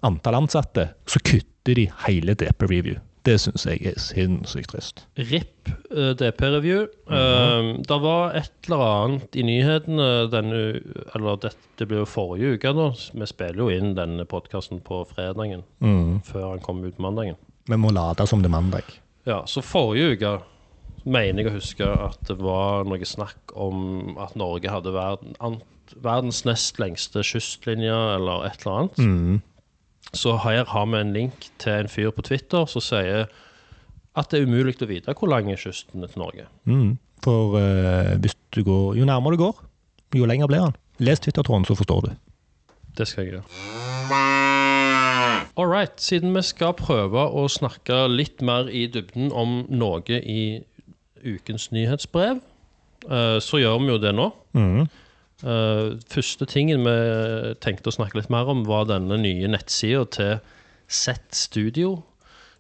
antall 0.05 0.43
ansatte, 0.43 0.91
så 1.09 1.21
kutter 1.25 1.75
de 1.79 1.87
hele 2.07 2.35
DP 2.39 2.67
Review. 2.71 2.99
Det 3.27 3.41
syns 3.43 3.65
jeg 3.67 3.81
er 3.91 3.97
sinnssykt 3.99 4.71
trist. 4.71 5.01
RIP 5.19 5.71
eh, 5.91 6.13
DP-review. 6.21 6.85
Eh, 7.11 7.71
det 7.89 7.97
var 8.05 8.37
et 8.39 8.53
eller 8.69 8.85
annet 8.87 9.35
i 9.35 9.43
nyhetene 9.43 10.07
denne 10.31 10.61
Eller 11.17 11.41
det, 11.43 11.51
det 11.81 11.89
ble 11.91 12.05
jo 12.05 12.07
forrige 12.07 12.53
uke, 12.55 12.71
da. 12.77 12.87
Vi 13.19 13.27
spiller 13.27 13.65
jo 13.65 13.71
inn 13.75 13.97
denne 13.99 14.29
podkasten 14.31 14.79
på 14.85 15.01
fredagen 15.11 15.65
Mm. 15.83 16.21
før 16.29 16.53
han 16.53 16.63
kommer 16.63 16.93
ut 16.93 17.01
mandagen. 17.03 17.35
Vi 17.67 17.77
må 17.83 17.91
late 17.91 18.29
som 18.31 18.45
det 18.45 18.53
er 18.53 18.55
mandag. 18.55 18.95
Ja, 19.27 19.41
så 19.51 19.59
forrige 19.65 20.13
uke 20.15 20.37
mener 21.07 21.43
jeg 21.45 21.51
å 21.51 21.57
huske 21.57 21.87
at 21.87 22.21
det 22.29 22.37
var 22.43 22.87
noe 22.89 23.07
snakk 23.07 23.55
om 23.55 24.17
at 24.23 24.35
Norge 24.39 24.71
hadde 24.71 24.95
verden, 24.95 25.37
an, 25.41 25.61
verdens 26.03 26.43
nest 26.49 26.81
lengste 26.83 27.23
kystlinje, 27.25 27.95
eller 28.17 28.47
et 28.49 28.65
eller 28.65 28.81
annet. 28.81 28.99
Mm. 28.99 29.43
Så 30.17 30.37
her 30.43 30.65
har 30.71 30.87
vi 30.91 31.01
en 31.01 31.15
link 31.15 31.51
til 31.63 31.83
en 31.83 31.91
fyr 31.91 32.13
på 32.15 32.25
Twitter 32.27 32.67
som 32.71 32.85
sier 32.85 33.27
at 34.17 34.31
det 34.33 34.41
er 34.41 34.49
umulig 34.49 34.79
å 34.81 34.89
vite 34.89 35.15
hvor 35.17 35.31
lang 35.31 35.51
er 35.53 35.61
kysten 35.61 36.07
til 36.07 36.23
Norge. 36.23 36.47
Mm. 36.65 36.97
For 37.25 37.57
uh, 37.59 38.15
hvis 38.23 38.37
du 38.55 38.63
går, 38.65 38.97
jo 39.01 39.09
nærmere 39.09 39.37
du 39.37 39.45
går, 39.45 39.65
jo 40.17 40.29
lenger 40.29 40.51
blir 40.51 40.69
han. 40.69 40.79
Les 41.03 41.21
Twitter-tråden, 41.21 41.67
så 41.69 41.77
forstår 41.77 42.07
du. 42.07 42.15
Det 42.97 43.09
skal 43.09 43.27
jeg 43.27 43.37
gjøre. 43.37 43.45
All 45.57 45.69
right, 45.69 45.93
siden 46.01 46.35
vi 46.37 46.43
skal 46.45 46.75
prøve 46.77 47.27
å 47.33 47.47
snakke 47.49 48.07
litt 48.13 48.43
mer 48.45 48.69
i 48.69 48.87
dybden 48.93 49.31
om 49.33 49.63
noe 49.73 50.21
i 50.21 50.65
ukens 51.27 51.69
nyhetsbrev, 51.75 52.41
eh, 53.11 53.39
så 53.43 53.59
gjør 53.61 53.79
vi 53.83 53.91
jo 53.93 53.99
det 54.03 54.15
nå. 54.15 54.31
Mm. 54.57 54.87
Eh, 55.45 55.89
første 56.09 56.47
tingen 56.49 56.85
vi 56.87 56.97
tenkte 57.61 57.91
å 57.91 57.97
snakke 57.99 58.17
litt 58.21 58.31
mer 58.33 58.49
om, 58.49 58.65
var 58.67 58.87
denne 58.89 59.19
nye 59.21 59.49
nettsida 59.53 60.05
til 60.17 60.39
Z 60.89 61.19
Studio, 61.37 61.97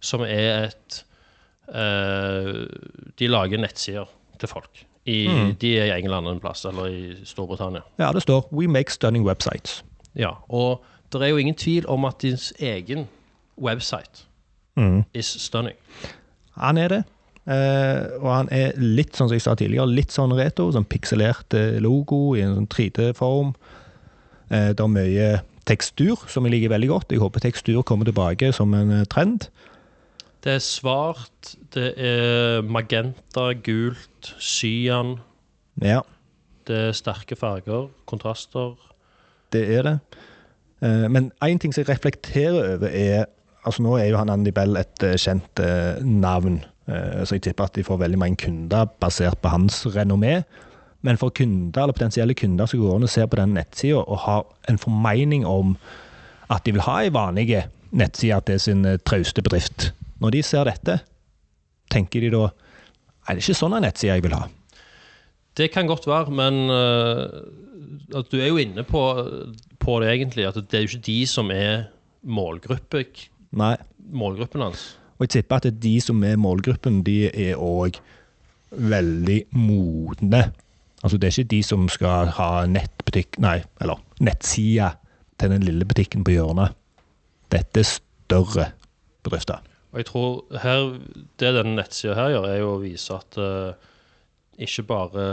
som 0.00 0.20
er 0.26 0.66
et 0.68 0.99
eh, 1.73 2.66
De 3.18 3.28
lager 3.30 3.58
nettsider 3.62 4.06
til 4.38 4.49
folk. 4.50 4.82
I, 5.06 5.20
De 5.61 5.70
er 5.78 5.87
i 5.87 6.00
England 6.00 6.26
en 6.28 6.40
plass, 6.42 6.64
eller 6.66 6.90
i 6.90 7.14
Storbritannia. 7.25 7.80
Ja, 7.99 8.11
det 8.12 8.23
står 8.23 8.49
'We 8.52 8.66
make 8.68 8.90
stunning 8.92 9.25
websites'. 9.28 9.82
Ja, 10.16 10.30
og 10.49 10.82
det 11.12 11.23
er 11.23 11.26
jo 11.28 11.37
ingen 11.37 11.54
tvil 11.54 11.87
om 11.87 12.04
at 12.04 12.18
din 12.23 12.37
egen 12.61 13.08
website 13.58 14.25
Mm. 14.76 15.04
is 15.14 15.26
stunning. 15.26 15.76
Han 16.56 16.76
er 16.78 16.88
det. 16.88 17.04
Eh, 17.47 17.99
og 18.19 18.26
han 18.33 18.49
er 18.50 18.73
litt, 18.81 19.12
sånn 19.15 19.29
som 19.31 19.37
jeg 19.37 19.45
sa 19.45 19.53
tidligere, 19.55 19.87
litt 19.95 20.11
sånn 20.15 20.35
retro, 20.35 20.67
sånn 20.75 20.87
pikselert 20.91 21.55
eh, 21.55 21.76
logo 21.83 22.35
i 22.35 22.43
en 22.43 22.57
sånn 22.57 22.67
3D-form. 22.73 23.53
Eh, 24.50 24.73
det 24.75 24.83
er 24.83 24.91
mye 24.91 25.29
tekstur, 25.67 26.19
som 26.31 26.47
jeg 26.47 26.57
liker 26.57 26.75
veldig 26.75 26.91
godt. 26.91 27.15
Jeg 27.15 27.23
håper 27.23 27.45
tekstur 27.47 27.85
kommer 27.87 28.09
tilbake 28.09 28.50
som 28.55 28.75
en 28.75 28.91
trend. 29.11 29.47
Det 30.43 30.57
er 30.59 30.62
svart, 30.62 31.55
det 31.75 31.93
er 31.99 32.67
magenta, 32.67 33.49
gult, 33.67 34.35
cyan. 34.43 35.17
Ja, 35.83 36.03
Det 36.67 36.75
er 36.88 36.95
sterke 36.99 37.37
farger, 37.38 37.88
kontraster. 38.11 38.75
det 39.55 39.69
er 39.71 39.83
det. 39.87 39.99
Eh, 40.83 41.07
men 41.09 41.31
én 41.43 41.59
ting 41.62 41.73
som 41.73 41.85
jeg 41.85 41.95
reflekterer 41.95 42.75
over, 42.75 42.91
er 42.91 43.26
Altså 43.67 43.83
Nå 43.83 43.97
er 43.99 44.12
jo 44.12 44.17
han 44.21 44.31
Andy 44.31 44.53
Bell 44.55 44.76
et 44.79 45.03
kjent 45.19 45.59
navn, 46.07 46.61
så 46.87 47.35
jeg 47.35 47.43
tipper 47.43 47.66
at 47.66 47.75
de 47.75 47.83
får 47.83 47.99
veldig 47.99 48.19
mange 48.21 48.38
kunder 48.45 48.87
basert 49.02 49.40
på 49.43 49.50
hans 49.50 49.81
renommé. 49.90 50.40
Men 51.07 51.19
for 51.21 51.35
kunder 51.35 51.83
eller 51.83 51.97
potensielle 51.97 52.35
kunder 52.38 52.69
som 52.71 52.83
går 52.83 52.99
inn 52.99 53.07
og 53.07 53.12
ser 53.12 53.28
på 53.31 53.38
den 53.40 53.55
nettsida 53.57 54.02
og 54.02 54.21
har 54.25 54.45
en 54.71 54.78
formening 54.81 55.47
om 55.47 55.75
at 56.50 56.62
de 56.66 56.75
vil 56.76 56.85
ha 56.87 57.00
ei 57.02 57.12
vanlig 57.14 57.64
nettside 57.97 58.40
til 58.47 58.61
sin 58.62 58.85
eh, 58.87 58.99
trauste 59.07 59.43
bedrift, 59.43 59.90
når 60.23 60.37
de 60.37 60.43
ser 60.47 60.69
dette, 60.69 61.00
tenker 61.93 62.25
de 62.25 62.33
da 62.35 62.47
Er 63.26 63.35
det 63.35 63.43
ikke 63.43 63.59
sånn 63.59 63.75
en 63.75 63.83
nettside 63.83 64.14
jeg 64.14 64.23
vil 64.23 64.37
ha? 64.37 64.45
Det 65.59 65.66
kan 65.75 65.88
godt 65.88 66.05
være, 66.07 66.31
men 66.31 66.69
uh, 66.71 67.26
at 68.14 68.28
du 68.31 68.37
er 68.38 68.52
jo 68.52 68.61
inne 68.62 68.85
på, 68.87 69.00
på 69.83 69.97
det 69.99 70.12
egentlig. 70.12 70.45
At 70.47 70.61
det 70.61 70.78
er 70.78 70.85
jo 70.85 70.90
ikke 70.93 71.07
de 71.09 71.16
som 71.26 71.50
er 71.50 71.88
målgruppe, 72.23 73.02
Nei. 73.50 73.73
målgruppen 73.99 74.62
hans. 74.62 74.93
Og 75.16 75.25
jeg 75.25 75.28
tipper 75.37 75.56
at 75.62 75.82
de 75.82 75.94
som 76.04 76.23
er 76.25 76.37
målgruppen, 76.37 77.02
de 77.06 77.26
er 77.30 77.56
òg 77.56 77.96
veldig 78.70 79.38
modne. 79.56 80.42
Altså 81.04 81.18
det 81.18 81.28
er 81.28 81.35
ikke 81.38 81.50
de 81.54 81.61
som 81.62 81.87
skal 81.92 82.30
ha 82.37 82.50
nettbutikk, 82.68 83.38
nei, 83.40 83.61
eller 83.80 84.00
nettsida 84.20 84.90
til 85.40 85.52
den 85.52 85.64
lille 85.64 85.85
butikken 85.88 86.25
på 86.25 86.35
hjørnet. 86.35 86.75
Dette 87.52 87.80
er 87.85 87.88
større 87.88 88.70
bedrifter. 89.25 89.61
Og 89.92 90.00
jeg 90.02 90.08
tror 90.11 90.58
her, 90.62 90.88
det 91.40 91.52
denne 91.56 91.76
nettsida 91.78 92.16
her 92.18 92.32
gjør, 92.35 92.49
er 92.50 92.58
jo 92.61 92.73
å 92.75 92.80
vise 92.82 93.14
at 93.16 93.38
uh, 93.40 93.92
ikke 94.61 94.82
bare 94.88 95.26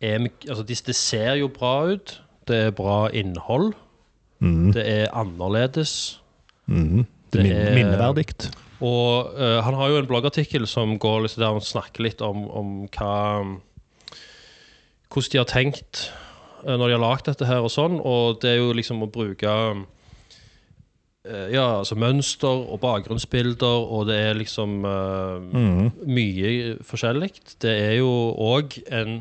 er 0.00 0.26
Altså, 0.48 0.62
det, 0.64 0.78
de 0.86 0.92
ser 0.96 1.34
jo 1.36 1.48
bra 1.52 1.74
ut. 1.92 2.14
Det 2.48 2.56
er 2.66 2.70
bra 2.72 3.06
innhold. 3.12 3.74
mm. 4.40 4.72
Det 4.72 4.84
er 4.88 5.10
annerledes. 5.12 6.20
Mm. 6.66 7.04
Det 7.04 7.32
Det 7.32 7.42
min 7.44 7.52
er- 7.52 7.74
minneverdikt. 7.76 8.50
Og 8.80 9.34
uh, 9.36 9.60
han 9.64 9.76
har 9.76 9.90
jo 9.92 9.98
en 10.00 10.08
bloggartikkel 10.08 10.64
som 10.70 10.94
går 11.02 11.26
liksom 11.26 11.42
der 11.42 11.52
han 11.52 11.60
snakker 11.64 12.06
litt 12.06 12.22
om, 12.24 12.46
om 12.48 12.70
hva 12.96 13.14
Hvordan 15.10 15.32
de 15.32 15.38
har 15.40 15.48
tenkt 15.50 16.04
uh, 16.64 16.76
når 16.78 16.86
de 16.86 16.94
har 16.96 17.02
lagd 17.02 17.26
dette 17.28 17.48
her 17.48 17.64
og 17.66 17.72
sånn. 17.74 17.98
Og 18.00 18.38
det 18.42 18.52
er 18.54 18.60
jo 18.62 18.70
liksom 18.78 19.02
å 19.04 19.10
bruke 19.12 19.50
uh, 19.50 19.82
ja, 21.52 21.66
altså 21.82 21.98
mønster 22.00 22.62
og 22.72 22.80
bakgrunnsbilder, 22.80 23.82
og 23.92 24.06
det 24.08 24.16
er 24.30 24.38
liksom 24.40 24.78
Mhm. 24.80 25.90
mye 26.08 26.78
forskjellig. 26.86 27.32
Det 27.60 27.74
er 27.90 27.94
jo 27.98 28.08
òg 28.40 28.78
en 28.88 29.18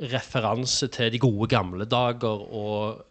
referanse 0.00 0.86
til 0.94 1.10
de 1.12 1.18
gode 1.20 1.48
gamle 1.50 1.84
dager 1.84 2.40
og 2.40 3.02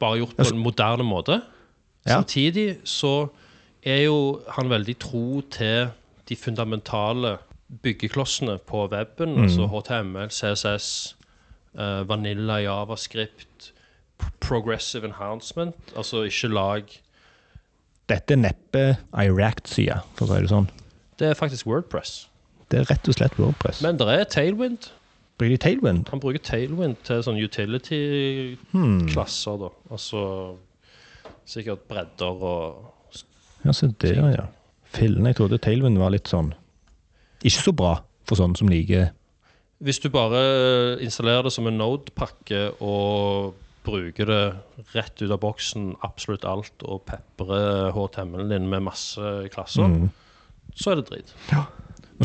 bare 0.00 0.18
gjort 0.18 0.32
på 0.36 0.42
Altså- 0.42 0.54
en 0.56 0.62
moderne 0.64 1.04
måte. 1.06 1.42
Samtidig 2.08 2.78
så 2.84 3.28
er 3.82 4.02
jo 4.04 4.40
han 4.56 4.70
veldig 4.70 4.98
tro 5.00 5.40
til 5.50 5.88
de 6.28 6.36
fundamentale 6.36 7.38
byggeklossene 7.82 8.58
på 8.66 8.88
weben. 8.92 9.34
Mm. 9.36 9.42
Altså 9.46 9.66
HTML, 9.70 10.28
CSS, 10.30 11.16
uh, 11.78 12.08
Vanilla, 12.08 12.56
Javascript, 12.62 13.72
Progressive 14.40 15.04
Enhancement. 15.06 15.74
Altså 15.96 16.22
ikke 16.28 16.48
lag 16.48 16.82
Dette 18.10 18.34
er 18.34 18.38
neppe 18.42 18.80
ei 19.14 19.28
React-side, 19.30 20.00
for 20.18 20.26
å 20.26 20.28
si 20.34 20.40
det 20.42 20.50
sånn. 20.50 20.66
Det 21.20 21.26
er 21.30 21.34
faktisk 21.38 21.66
Wordpress. 21.70 22.26
Det 22.70 22.78
er 22.80 22.84
rett 22.90 23.06
og 23.08 23.14
slett 23.14 23.36
Wordpress. 23.38 23.78
Men 23.86 23.98
det 24.00 24.06
er 24.10 24.24
Tailwind. 24.26 24.88
Bruker 25.38 25.54
de 25.54 25.58
Tailwind? 25.62 26.08
Han 26.10 26.18
bruker 26.20 26.42
Tailwind 26.42 26.96
til 27.06 27.22
sånn 27.22 27.38
utility-klasser, 27.38 29.54
Hmm. 29.56 29.62
da. 29.62 29.68
Altså 29.90 30.20
sikkert 31.46 31.86
bredder 31.88 32.42
og 32.42 32.89
Ja, 33.64 33.74
se 33.76 33.90
der, 34.00 34.20
ja. 34.32 34.46
Fillen, 34.90 35.26
jeg 35.28 35.36
trodde 35.38 35.60
Tailwind 35.62 36.00
var 36.00 36.12
litt 36.14 36.30
sånn 36.30 36.52
Ikke 37.44 37.62
så 37.62 37.74
bra 37.76 37.96
for 38.28 38.40
sånne 38.40 38.58
som 38.58 38.70
liker 38.72 39.10
Hvis 39.84 40.00
du 40.02 40.08
bare 40.12 40.40
installerer 41.04 41.46
det 41.46 41.52
som 41.54 41.68
en 41.70 41.78
Node-pakke 41.80 42.70
og 42.80 43.54
bruker 43.86 44.28
det 44.28 44.40
rett 44.92 45.22
ut 45.22 45.30
av 45.32 45.38
boksen, 45.40 45.94
absolutt 46.04 46.44
alt, 46.44 46.84
og 46.84 47.00
peprer 47.08 47.94
HTML-en 47.96 48.52
din 48.52 48.66
med 48.68 48.84
masse 48.84 49.30
klasser, 49.54 49.94
så 50.76 50.92
er 50.92 51.00
det 51.00 51.06
drit. 51.08 51.32
Nå 51.48 51.62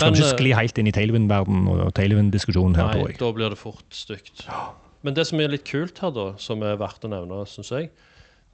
skal 0.01 0.11
Men, 0.11 0.17
ikke 0.19 0.25
eh, 0.25 0.33
skli 0.33 0.51
helt 0.59 0.81
inn 0.81 0.89
i 0.91 0.93
Tailwind-verden 0.97 1.69
og 1.71 1.93
Tailwind-diskusjonen 1.95 2.75
her, 2.75 2.91
tror 2.91 3.05
Nei, 3.05 3.13
jeg. 3.13 3.21
da 3.23 3.31
blir 3.37 3.55
det 3.55 3.59
fort 3.61 3.95
stygt. 3.95 4.43
Men 5.07 5.15
det 5.15 5.23
som 5.29 5.39
er 5.39 5.55
litt 5.55 5.63
kult 5.69 6.03
her, 6.03 6.11
da, 6.11 6.27
som 6.43 6.63
er 6.67 6.75
verdt 6.81 7.07
å 7.07 7.13
nevne, 7.15 7.39
syns 7.47 7.71
jeg, 7.71 7.87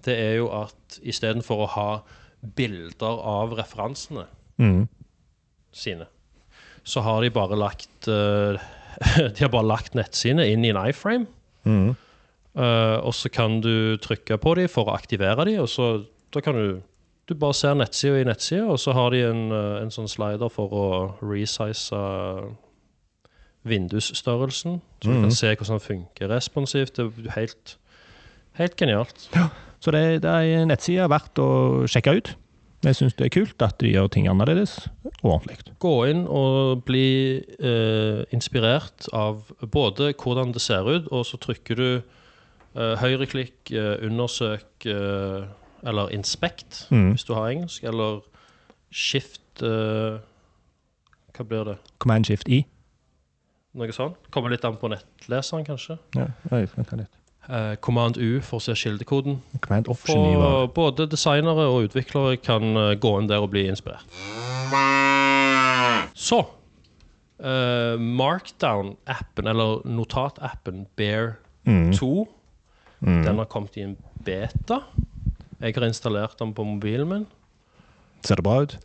det 0.05 0.13
er 0.21 0.35
jo 0.38 0.51
at 0.61 1.01
istedenfor 1.01 1.65
å 1.65 1.71
ha 1.73 1.89
bilder 2.55 3.19
av 3.24 3.53
referansene 3.57 4.25
Mm. 4.60 4.88
sine, 5.74 6.05
så 6.83 7.01
har 7.01 7.21
de 7.21 7.29
bare 7.29 7.55
lagt 7.57 8.07
uh, 8.07 8.57
De 9.33 9.39
har 9.39 9.50
bare 9.50 9.65
lagt 9.65 9.95
nettsidene 9.95 10.45
inn 10.51 10.65
i 10.65 10.69
en 10.69 10.77
iframe. 10.89 11.25
Mm. 11.65 11.95
Uh, 12.55 13.00
og 13.05 13.13
så 13.15 13.29
kan 13.31 13.62
du 13.62 13.95
trykke 13.98 14.38
på 14.38 14.55
dem 14.55 14.67
for 14.69 14.86
å 14.86 14.93
aktivere 14.98 15.45
dem, 15.48 15.62
og 15.63 15.69
så 15.69 16.03
da 16.33 16.41
kan 16.41 16.53
du 16.55 16.81
Du 17.29 17.36
bare 17.36 17.53
ser 17.53 17.74
nettsida 17.75 18.19
i 18.19 18.24
nettsida, 18.27 18.65
og 18.67 18.79
så 18.81 18.91
har 18.93 19.10
de 19.13 19.21
en, 19.24 19.51
eh, 19.51 19.81
en 19.81 19.89
sånn 19.93 20.10
slider 20.10 20.50
for 20.51 20.67
å 20.74 20.88
resize 21.21 21.95
vindusstørrelsen. 23.63 24.81
Så 25.01 25.07
du 25.07 25.10
Mhm. 25.13 25.21
kan 25.21 25.31
se 25.31 25.55
hvordan 25.55 25.79
den 25.79 25.79
funker 25.79 26.27
responsivt. 26.27 26.93
Det 26.95 27.25
er 27.27 27.31
helt, 27.31 27.77
helt 28.60 28.75
genialt. 28.79 29.27
Så 29.81 29.91
det, 29.96 30.22
det 30.24 30.29
er 30.29 30.62
en 30.62 30.67
nettside 30.72 31.08
verdt 31.10 31.39
å 31.41 31.50
sjekke 31.89 32.13
ut. 32.20 32.34
Jeg 32.81 32.98
syns 32.98 33.13
det 33.13 33.27
er 33.27 33.34
kult 33.36 33.62
at 33.62 33.75
de 33.81 33.91
gjør 33.93 34.08
ting 34.10 34.25
annerledes 34.29 34.72
og 35.22 35.36
ordentlig. 35.36 35.58
Gå 35.84 35.91
inn 36.10 36.24
og 36.25 36.81
bli 36.88 37.03
eh, 37.62 38.24
inspirert 38.34 39.05
av 39.13 39.43
både 39.62 40.12
hvordan 40.17 40.53
det 40.55 40.63
ser 40.65 40.89
ut, 40.89 41.05
og 41.13 41.25
så 41.29 41.38
trykker 41.41 41.77
du 41.77 41.88
eh, 42.01 42.96
høyreklikk, 43.03 43.70
eh, 43.75 44.01
undersøk 44.08 44.88
eh, 44.89 45.46
eller 45.86 46.10
inspect, 46.13 46.88
Mm. 46.93 47.12
hvis 47.13 47.24
du 47.25 47.34
har 47.38 47.50
engelsk, 47.53 47.84
eller 47.89 48.20
shift 48.91 49.62
eh, 49.65 50.17
Hva 51.38 51.46
blir 51.48 51.63
det? 51.70 51.77
Command 52.01 52.25
Shift 52.27 52.50
I. 52.50 52.63
Noe 53.77 53.93
sånt? 53.96 54.17
Kommer 54.34 54.51
litt 54.51 54.65
an 54.67 54.75
på 54.81 54.89
nettleseren, 54.91 55.63
kanskje. 55.70 55.96
Ja, 56.17 56.27
jeg 56.51 56.67
kan 56.89 57.00
litt. 57.05 57.13
Eh, 57.50 57.75
Command 57.81 58.17
U 58.21 58.39
for 58.45 58.60
å 58.60 58.63
se 58.63 58.75
kildekoden. 58.77 59.39
Command 59.65 59.89
Option 59.89 60.69
både 60.75 61.07
designere 61.10 61.65
og 61.71 61.88
utviklere 61.88 62.38
kan 62.38 62.75
uh, 62.77 62.91
gå 62.93 63.15
inn 63.17 63.29
der 63.31 63.41
og 63.41 63.50
bli 63.55 63.65
inspirert. 63.71 64.05
Så 66.13 66.43
uh, 66.45 67.98
Markdown-appen, 67.98 69.50
eller 69.50 69.81
notatappen 69.89 70.86
Bear 70.95 71.39
mm. 71.65 71.91
2, 71.98 72.13
Mm. 73.01 73.24
den 73.25 73.39
har 73.41 73.48
kommet 73.50 73.77
i 73.77 73.81
en 73.81 73.95
beta. 74.25 74.83
Jeg 75.57 75.74
har 75.74 75.88
installert 75.88 76.38
den 76.38 76.53
på 76.53 76.62
mobilen 76.62 77.07
min. 77.10 77.24
Ser 78.21 78.38
det 78.38 78.45
bra 78.45 78.60
ut? 78.62 78.75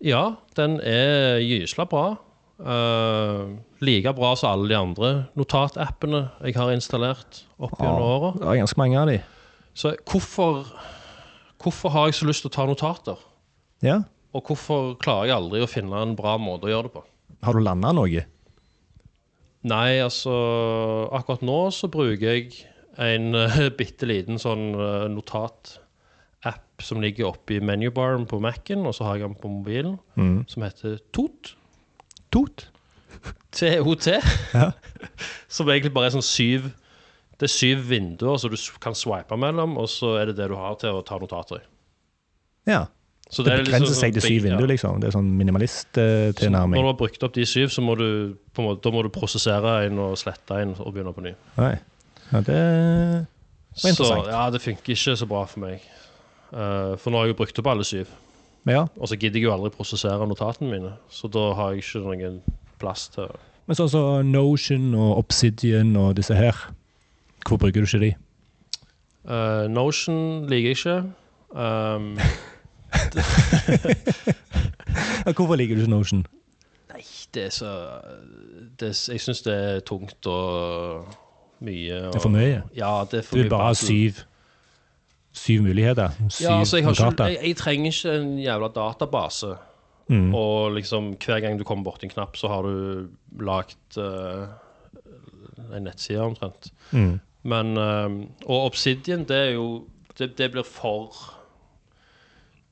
Ja, 0.00 0.22
den 0.56 0.78
er 0.80 1.36
gysla 1.44 1.84
bra. 1.84 2.16
Eh, 2.62 3.46
like 3.82 4.12
bra 4.14 4.34
som 4.38 4.52
alle 4.52 4.68
de 4.70 4.76
andre 4.78 5.08
notatappene 5.34 6.20
jeg 6.46 6.54
har 6.54 6.70
installert 6.74 7.40
opp 7.58 7.74
gjennom 7.80 8.02
åra. 8.06 8.32
Det 8.38 8.48
er 8.52 8.60
ganske 8.62 8.78
mange 8.78 9.00
av 9.00 9.08
de. 9.10 9.16
Så 9.74 9.94
hvorfor, 10.06 10.60
hvorfor 11.62 11.90
har 11.94 12.06
jeg 12.10 12.20
så 12.20 12.28
lyst 12.28 12.44
til 12.44 12.52
å 12.52 12.54
ta 12.54 12.66
notater? 12.68 13.18
Ja. 13.82 14.02
Og 14.32 14.46
hvorfor 14.46 14.94
klarer 15.02 15.26
jeg 15.32 15.36
aldri 15.40 15.62
å 15.64 15.70
finne 15.70 16.04
en 16.04 16.14
bra 16.16 16.36
måte 16.40 16.68
å 16.68 16.72
gjøre 16.72 16.88
det 16.88 16.94
på? 16.94 17.02
Har 17.42 17.58
du 17.58 17.64
landa 17.64 17.90
noe? 17.96 18.22
Nei, 19.62 19.98
altså 20.02 20.32
Akkurat 21.14 21.42
nå 21.46 21.58
så 21.74 21.90
bruker 21.90 22.28
jeg 22.36 22.52
en 23.02 23.34
uh, 23.34 23.58
bitte 23.78 24.06
liten 24.06 24.38
sånn 24.42 24.70
uh, 24.76 25.08
notat-app 25.10 26.82
som 26.82 27.02
ligger 27.02 27.28
oppe 27.32 27.56
i 27.56 27.60
menubaren 27.64 28.24
på 28.30 28.38
Mac-en, 28.42 28.86
og 28.86 28.94
så 28.96 29.06
har 29.06 29.18
jeg 29.18 29.28
den 29.28 29.38
på 29.38 29.50
mobilen, 29.50 29.98
Mm. 30.18 30.44
som 30.50 30.62
heter 30.66 30.98
Tot. 31.14 31.54
Tot? 32.32 32.66
TOT. 33.52 34.06
Ja. 34.54 34.70
som 35.52 35.68
egentlig 35.68 35.92
bare 35.92 36.08
er 36.08 36.14
sånn 36.14 36.24
syv 36.24 36.70
Det 37.36 37.48
er 37.48 37.52
syv 37.52 37.84
vinduer 37.90 38.38
som 38.40 38.52
du 38.52 38.56
kan 38.80 38.94
swipe 38.96 39.36
mellom, 39.36 39.76
og 39.80 39.88
så 39.90 40.14
er 40.20 40.30
det 40.30 40.38
det 40.38 40.48
du 40.52 40.56
har 40.56 40.76
til 40.80 40.94
å 40.94 41.02
ta 41.06 41.18
notater 41.20 41.58
i. 41.58 41.64
Ja. 42.70 42.84
Så 43.32 43.42
Det 43.42 43.54
liksom 43.56 43.64
begrenser 43.64 43.88
liksom, 43.88 44.00
seg 44.00 44.14
til 44.14 44.22
syv 44.22 44.36
ja. 44.36 44.42
vinduer, 44.50 44.68
liksom. 44.70 45.00
Det 45.00 45.08
er 45.08 45.14
sånn 45.16 45.24
Så 45.26 45.32
Når 45.32 45.38
minimalist-tilnærming. 45.40 46.84
du 46.84 46.86
har 46.90 46.98
brukt 47.00 47.24
opp 47.26 47.34
de 47.34 47.46
syv, 47.48 47.72
så 47.72 47.82
må 47.82 47.96
du, 47.98 48.08
måte, 48.60 48.92
må 48.92 49.02
du 49.02 49.08
prosessere 49.12 49.72
en 49.88 49.98
og 50.04 50.18
slette 50.20 50.58
en 50.62 50.74
og 50.78 50.92
begynne 50.92 51.14
på 51.16 51.24
ny. 51.24 51.32
Nei. 51.56 51.72
Ja, 52.28 52.40
det 52.44 52.58
var 52.60 53.26
Så 53.74 53.88
interessant. 53.88 54.28
ja, 54.28 54.42
det 54.52 54.60
funker 54.62 54.94
ikke 54.94 55.16
så 55.16 55.26
bra 55.26 55.42
for 55.48 55.64
meg. 55.64 55.82
Uh, 56.52 56.94
for 57.00 57.08
nå 57.10 57.18
har 57.18 57.26
jeg 57.26 57.34
jo 57.34 57.40
brukt 57.40 57.58
opp 57.64 57.72
alle 57.72 57.88
syv. 57.88 58.12
Ja. 58.68 58.84
Og 59.00 59.08
så 59.10 59.16
gidder 59.18 59.40
jeg 59.40 59.48
jo 59.48 59.52
aldri 59.54 59.70
prosessere 59.74 60.26
notatene 60.28 60.70
mine. 60.70 60.92
Så 61.10 61.28
da 61.32 61.48
har 61.58 61.72
jeg 61.72 61.82
ikke 61.82 62.02
noen 62.04 62.36
plass 62.78 63.08
til 63.14 63.26
Men 63.66 63.78
sånn 63.78 63.90
som 63.90 64.30
Notion 64.30 64.94
og 64.98 65.18
Obsidian 65.22 65.94
og 65.96 66.16
disse 66.18 66.34
her, 66.34 66.54
hvor 67.46 67.58
bruker 67.62 67.82
du 67.82 67.86
ikke 67.86 68.00
de? 68.02 68.12
Uh, 69.26 69.66
Notion 69.70 70.46
liker 70.50 70.72
jeg 70.74 70.78
ikke. 70.82 71.00
Um, 71.52 72.16
hvorfor 75.36 75.56
liker 75.56 75.76
du 75.76 75.82
ikke 75.82 75.90
Notion? 75.92 76.22
nei, 76.92 77.02
det 77.34 77.44
er 77.48 77.52
så 77.54 77.70
det 78.80 78.88
er, 78.88 78.96
Jeg 79.12 79.20
syns 79.20 79.42
det 79.46 79.52
er 79.54 79.80
tungt 79.88 80.26
og 80.26 81.04
mye. 81.60 81.98
Og, 82.06 82.12
Det 82.12 82.18
er 82.18 82.24
for 82.24 82.32
mye. 82.34 82.62
Ja, 82.76 82.92
det 83.10 83.18
er 83.20 83.22
for 83.26 83.36
Du 83.36 83.38
mye 83.38 83.42
vil 83.44 83.50
bare 83.52 83.68
battle. 83.74 83.86
syv, 83.86 84.22
syv 85.42 85.66
muligheter. 85.66 86.14
Syv 86.28 86.46
Ja, 86.46 86.58
altså, 86.58 86.78
jeg, 86.78 86.86
har 86.86 87.10
ikke, 87.10 87.24
jeg, 87.24 87.38
jeg 87.42 87.56
trenger 87.58 87.92
ikke 87.92 88.16
en 88.20 88.32
jævla 88.38 88.68
database. 88.76 89.54
Mm. 90.12 90.34
Og 90.34 90.74
liksom 90.76 91.14
hver 91.24 91.40
gang 91.40 91.58
du 91.58 91.64
kommer 91.64 91.86
borti 91.86 92.06
en 92.06 92.12
knapp, 92.12 92.36
så 92.36 92.50
har 92.50 92.66
du 92.66 93.08
lagd 93.40 93.98
uh, 93.98 94.50
en 95.72 95.86
nettside 95.86 96.20
omtrent. 96.20 96.72
Mm. 96.90 97.20
Men 97.42 97.76
uh, 97.78 98.10
Og 98.46 98.66
Obsidian, 98.68 99.24
det 99.28 99.36
er 99.36 99.50
jo 99.56 99.86
Det, 100.18 100.38
det 100.38 100.50
blir 100.52 100.62
for 100.62 101.16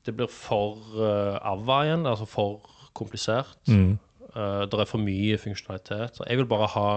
Det 0.05 0.13
blir 0.15 0.29
for 0.29 0.77
uh, 0.95 1.39
AVA 1.41 1.83
igjen, 1.83 2.05
altså 2.05 2.25
for 2.25 2.69
komplisert. 2.93 3.57
Mm. 3.67 3.97
Uh, 4.35 4.63
det 4.69 4.79
er 4.79 4.85
for 4.85 4.97
mye 4.97 5.37
funksjonalitet. 5.37 6.17
Så 6.17 6.23
jeg 6.29 6.37
vil 6.37 6.45
bare 6.45 6.67
ha 6.67 6.87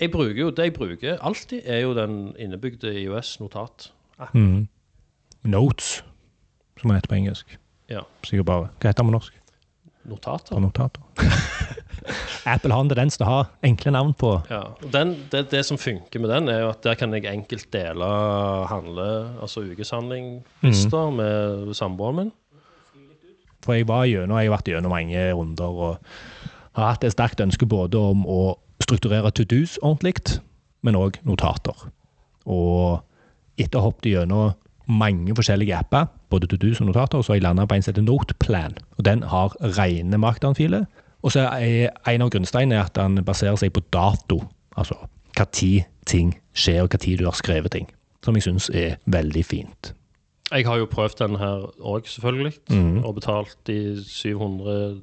Jeg 0.00 0.10
bruker 0.10 0.40
jo 0.40 0.50
Det 0.50 0.64
jeg 0.64 0.74
bruker 0.74 1.18
alltid, 1.22 1.62
er 1.64 1.84
jo 1.84 1.94
den 1.94 2.34
innebygde 2.38 2.90
IOS-notat. 3.02 3.92
Mm. 4.34 4.68
Notes, 5.42 6.04
som 6.80 6.90
heter 6.90 7.08
på 7.08 7.14
engelsk. 7.14 7.58
Ja. 7.90 8.02
Sikkert 8.24 8.46
bare 8.46 8.68
Hva 8.80 8.90
heter 8.90 9.02
det 9.02 9.06
på 9.06 9.14
norsk? 9.14 9.36
Notater. 10.10 10.54
På 10.54 10.60
notater. 10.60 11.02
Apple 12.48 12.72
har 12.72 12.80
en 12.80 12.88
tendens 12.88 13.18
til 13.18 13.26
å 13.26 13.30
ha 13.30 13.40
enkle 13.66 13.92
navn 13.92 14.14
på 14.16 14.30
Ja, 14.48 14.62
og 14.72 14.92
den, 14.94 15.12
det, 15.32 15.44
det 15.52 15.60
som 15.68 15.78
funker 15.78 16.22
med 16.22 16.32
den, 16.32 16.48
er 16.48 16.62
jo 16.64 16.70
at 16.72 16.80
der 16.86 16.96
kan 16.96 17.12
jeg 17.12 17.28
enkelt 17.28 17.68
dele 17.74 18.08
handle, 18.70 19.08
altså 19.42 19.64
ukeshandlinglister 19.68 21.12
med 21.12 21.74
samboeren 21.76 22.22
min. 22.22 22.32
For 23.60 23.76
jeg 23.76 23.90
var 23.90 24.06
gjennom, 24.08 24.38
jeg 24.40 24.48
har 24.48 24.56
vært 24.56 24.72
gjennom 24.72 24.94
mange 24.94 25.26
runder 25.36 25.80
og 25.84 26.12
har 26.78 26.94
hatt 26.94 27.04
et 27.04 27.12
sterkt 27.12 27.42
ønske 27.44 27.68
både 27.68 28.00
om 28.00 28.24
å 28.24 28.40
strukturere 28.90 29.30
to 29.30 29.46
do's 29.46 29.78
ordentlig, 29.86 30.40
men 30.82 30.98
òg 30.98 31.20
notater. 31.28 31.86
Og 32.50 33.00
etter 33.60 33.78
å 33.78 33.84
ha 33.84 33.90
hoppet 33.90 34.10
gjennom 34.12 34.54
mange 34.90 35.34
forskjellige 35.38 35.76
apper, 35.78 36.08
både 36.30 36.48
to 36.50 36.58
do's 36.58 36.80
og 36.82 36.88
notater, 36.90 37.22
så 37.22 37.32
har 37.32 37.38
jeg 37.38 37.44
landa 37.46 37.66
på 37.68 37.76
en 37.76 37.82
som 37.84 37.92
heter 37.92 38.06
Noteplan. 38.06 38.74
Og 38.98 39.04
den 39.06 39.22
har 39.30 39.54
rene 39.78 40.18
markdown-filer. 40.18 40.88
Og 41.22 41.34
så 41.34 41.44
er 41.52 41.90
en 42.08 42.24
av 42.24 42.30
grunnsteinene 42.32 42.80
at 42.80 42.94
den 42.96 43.20
baserer 43.26 43.58
seg 43.60 43.74
på 43.76 43.82
dato. 43.92 44.40
Altså 44.76 44.96
hva 45.36 45.46
tid 45.52 45.84
ting 46.08 46.32
skjer, 46.56 46.82
og 46.82 46.90
hva 46.94 46.98
tid 46.98 47.20
du 47.20 47.26
har 47.28 47.36
skrevet 47.38 47.70
ting. 47.76 47.86
Som 48.24 48.34
jeg 48.36 48.42
syns 48.48 48.70
er 48.74 48.96
veldig 49.06 49.44
fint. 49.46 49.92
Jeg 50.50 50.66
har 50.66 50.80
jo 50.80 50.88
prøvd 50.90 51.20
den 51.20 51.36
her 51.38 51.68
òg, 51.78 52.08
selvfølgelig, 52.10 52.54
Mm. 52.70 53.04
og 53.04 53.14
betalt 53.14 53.56
de 53.66 54.02
700 54.02 55.00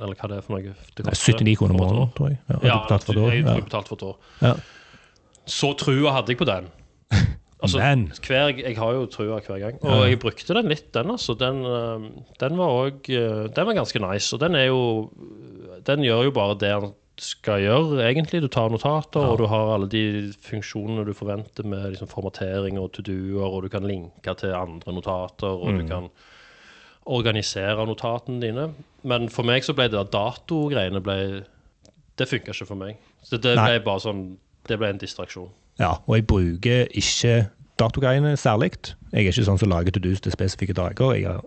Eller 0.00 0.14
hva 0.14 0.28
det 0.28 0.36
er 0.36 0.44
for 0.44 0.56
noe. 0.56 0.74
Det 0.96 1.04
koster 1.06 1.32
79 1.40 1.56
kroner 1.58 1.78
måneden, 1.80 2.10
tror 2.16 2.28
jeg. 2.28 2.38
Ja, 2.50 2.56
Ja, 2.62 2.74
du 2.74 2.82
betalt 2.88 3.04
for 3.06 3.14
jeg 3.14 3.44
tror 3.44 3.54
jeg 3.56 3.64
betalte 3.64 3.88
for 3.88 3.96
et 3.96 4.02
år. 4.02 4.16
Ja. 4.42 4.54
Så 5.46 5.70
trua 5.78 6.12
hadde 6.12 6.32
jeg 6.34 6.38
på 6.42 6.48
den. 6.48 6.68
Altså, 7.64 7.78
Men 7.80 8.02
hver, 8.20 8.50
jeg 8.60 8.76
har 8.76 8.92
jo 8.92 9.06
trua 9.08 9.38
hver 9.40 9.58
gang. 9.62 9.78
Og 9.82 10.02
jeg 10.10 10.18
brukte 10.20 10.52
den 10.54 10.68
litt, 10.68 10.90
den 10.92 11.08
altså. 11.10 11.32
Den, 11.40 11.62
eh, 11.64 12.02
den 12.38 12.58
var 12.58 12.68
òg 12.68 13.08
Den 13.08 13.66
var 13.66 13.72
ganske 13.78 13.98
nice. 13.98 14.28
Og 14.36 14.40
den 14.42 14.54
er 14.54 14.66
jo 14.68 15.10
Den 15.86 16.04
gjør 16.04 16.24
jo 16.28 16.30
bare 16.36 16.54
det 16.60 16.68
den 16.82 16.92
skal 17.16 17.62
gjøre, 17.64 18.04
egentlig. 18.12 18.42
Du 18.44 18.48
tar 18.52 18.68
notater, 18.68 19.22
Ja. 19.24 19.30
og 19.32 19.38
du 19.38 19.46
har 19.46 19.72
alle 19.74 19.88
de 19.88 20.32
funksjonene 20.44 21.06
du 21.06 21.14
forventer 21.16 21.64
med 21.64 21.94
liksom, 21.96 22.08
formatering 22.12 22.76
og 22.78 22.92
to 22.92 23.00
do-er, 23.02 23.48
og 23.48 23.62
du 23.64 23.68
kan 23.72 23.88
linke 23.88 24.34
til 24.36 24.52
andre 24.52 24.92
notater, 24.92 25.48
og 25.48 25.78
du 25.78 25.82
Mm. 25.82 25.88
kan 25.88 26.10
organisere 27.06 27.86
notatene 27.86 28.42
dine. 28.42 28.70
Men 29.06 29.28
for 29.30 29.46
meg 29.46 29.64
så 29.64 29.74
ble 29.76 29.88
det 29.92 30.02
datogreiene 30.12 31.02
Det 32.18 32.28
funka 32.28 32.52
ikke 32.52 32.66
for 32.66 32.76
meg. 32.76 32.96
Så 33.22 33.36
det 33.36 33.56
Nei. 33.56 33.66
ble 33.70 33.84
bare 33.84 34.00
sånn 34.00 34.38
Det 34.66 34.78
ble 34.78 34.88
en 34.90 34.98
distraksjon. 34.98 35.50
Ja, 35.78 35.98
og 36.06 36.16
jeg 36.16 36.26
bruker 36.26 36.88
ikke 36.90 37.48
datogreiene 37.78 38.36
særlig. 38.36 38.72
Jeg 39.12 39.26
er 39.26 39.30
ikke 39.30 39.44
sånn 39.46 39.60
som 39.60 39.70
lager 39.70 39.92
to 39.92 40.00
do's 40.00 40.20
til 40.20 40.32
spesifikke 40.32 40.74
dager. 40.74 41.12
Jeg 41.14 41.28
har 41.28 41.44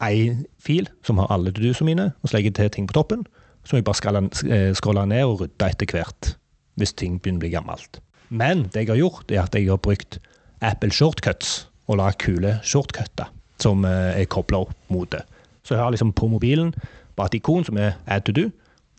én 0.00 0.46
fil 0.58 0.88
som 1.04 1.18
har 1.18 1.26
alle 1.28 1.52
to 1.52 1.60
do'sene 1.60 1.84
mine, 1.84 2.12
og 2.22 2.28
så 2.28 2.36
legger 2.36 2.48
jeg 2.50 2.54
til 2.54 2.70
ting 2.70 2.88
på 2.88 2.94
toppen. 2.96 3.26
Så 3.64 3.74
må 3.74 3.82
jeg 3.82 3.84
bare 3.84 4.28
eh, 4.48 4.72
scrolle 4.72 5.06
ned 5.06 5.24
og 5.24 5.40
rydde 5.40 5.68
etter 5.68 5.86
hvert, 5.92 6.36
hvis 6.76 6.94
ting 6.94 7.20
begynner 7.20 7.42
å 7.42 7.44
bli 7.44 7.50
gammelt. 7.50 8.00
Men 8.30 8.70
det 8.72 8.86
jeg 8.86 8.94
har 8.94 9.02
gjort, 9.02 9.30
er 9.30 9.42
at 9.42 9.54
jeg 9.54 9.68
har 9.68 9.76
brukt 9.76 10.18
Apple 10.62 10.90
Shortcuts 10.90 11.66
og 11.88 11.98
lagd 11.98 12.22
kule 12.22 12.60
shortcutter 12.62 13.28
som 13.62 13.84
eh, 13.88 14.20
er 14.20 14.28
kobla 14.32 14.64
opp 14.66 14.74
mot 14.92 15.10
det. 15.12 15.22
Så 15.66 15.74
jeg 15.74 15.82
har 15.82 15.94
liksom 15.94 16.14
på 16.16 16.28
mobilen 16.30 16.72
bare 17.16 17.32
et 17.32 17.38
ikon 17.40 17.64
som 17.66 17.78
er 17.80 17.96
add 18.06 18.26
to 18.28 18.34
do, 18.36 18.50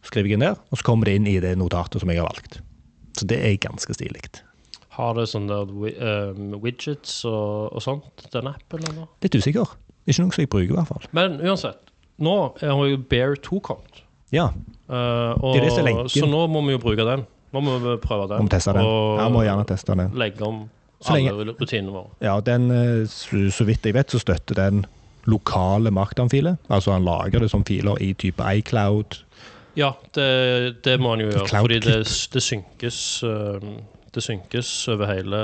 skriver 0.05 0.33
jeg 0.33 0.41
der, 0.41 0.57
og 0.71 0.79
så 0.79 0.87
kommer 0.87 1.09
det 1.09 1.17
inn 1.19 1.27
i 1.29 1.37
det 1.43 1.53
notatet 1.59 2.01
som 2.01 2.11
jeg 2.11 2.21
har 2.21 2.29
valgt. 2.29 2.59
Så 3.17 3.27
det 3.29 3.39
er 3.45 3.57
ganske 3.61 3.93
stilig. 3.93 4.23
Har 4.97 5.13
det 5.17 5.27
sånne 5.29 5.59
eh, 5.91 6.39
widgets 6.57 7.19
og, 7.29 7.75
og 7.77 7.83
sånt, 7.85 8.25
den 8.33 8.49
appen? 8.49 8.87
eller? 8.89 9.11
Litt 9.25 9.37
usikker. 9.37 9.77
Ikke 10.07 10.23
noe 10.23 10.33
som 10.33 10.43
jeg 10.43 10.49
bruker, 10.49 10.73
i 10.73 10.77
hvert 10.77 10.89
fall. 10.89 11.07
Men 11.17 11.37
uansett, 11.43 11.93
nå 12.23 12.35
har 12.61 12.83
jo 12.89 12.99
Bear 13.09 13.37
2 13.43 13.61
kommet. 13.67 14.03
Ja, 14.33 14.49
Uh, 14.87 15.35
og, 15.43 15.51
Det 15.53 15.59
er 15.59 15.65
det 15.65 15.71
som 15.73 15.81
er 15.81 15.89
lenken. 15.89 16.09
så 16.13 16.27
nå 16.31 16.45
må 16.47 16.61
vi 16.63 16.71
jo 16.77 16.79
bruke 16.79 17.03
den. 17.03 17.25
Nå 17.51 17.63
må 17.63 17.75
vi 17.83 17.95
prøve 17.99 18.27
den. 18.31 18.45
må 18.47 18.51
teste 18.51 18.71
den. 18.75 18.87
Og 18.87 19.19
ja, 19.19 19.27
må 19.31 19.43
gjerne 19.43 19.65
teste 19.67 19.95
den. 19.99 20.13
legge 20.15 20.47
om 20.47 20.61
Så 21.01 21.13
lenge- 21.13 21.33
alle 21.33 21.53
rutinene 21.53 21.93
våre. 21.93 22.09
Ja, 22.21 22.39
den, 22.41 22.71
eh, 22.71 23.05
så, 23.07 23.63
vidt 23.67 23.85
jeg 23.85 23.93
vet, 23.93 24.11
så 24.11 24.19
støtter 24.19 24.55
den 24.55 24.85
lokale 25.25 25.91
markdown-filer. 25.91 26.57
Altså 26.69 26.91
han 26.95 27.05
lager 27.05 27.39
det 27.43 27.51
som 27.51 27.65
filer 27.67 27.99
i 28.01 28.13
type 28.13 28.41
iCloud. 28.41 29.19
Ja, 29.77 29.91
det, 30.15 30.83
det 30.83 30.95
må 30.99 31.13
han 31.13 31.21
jo 31.21 31.29
gjøre. 31.29 31.47
Cloud 31.47 31.67
Fordi 31.67 31.79
det, 31.79 31.97
det 32.33 32.41
synkes 32.43 33.23
eh, 33.23 33.67
Det 34.15 34.23
synkes 34.23 34.87
over 34.89 35.05
hele 35.11 35.39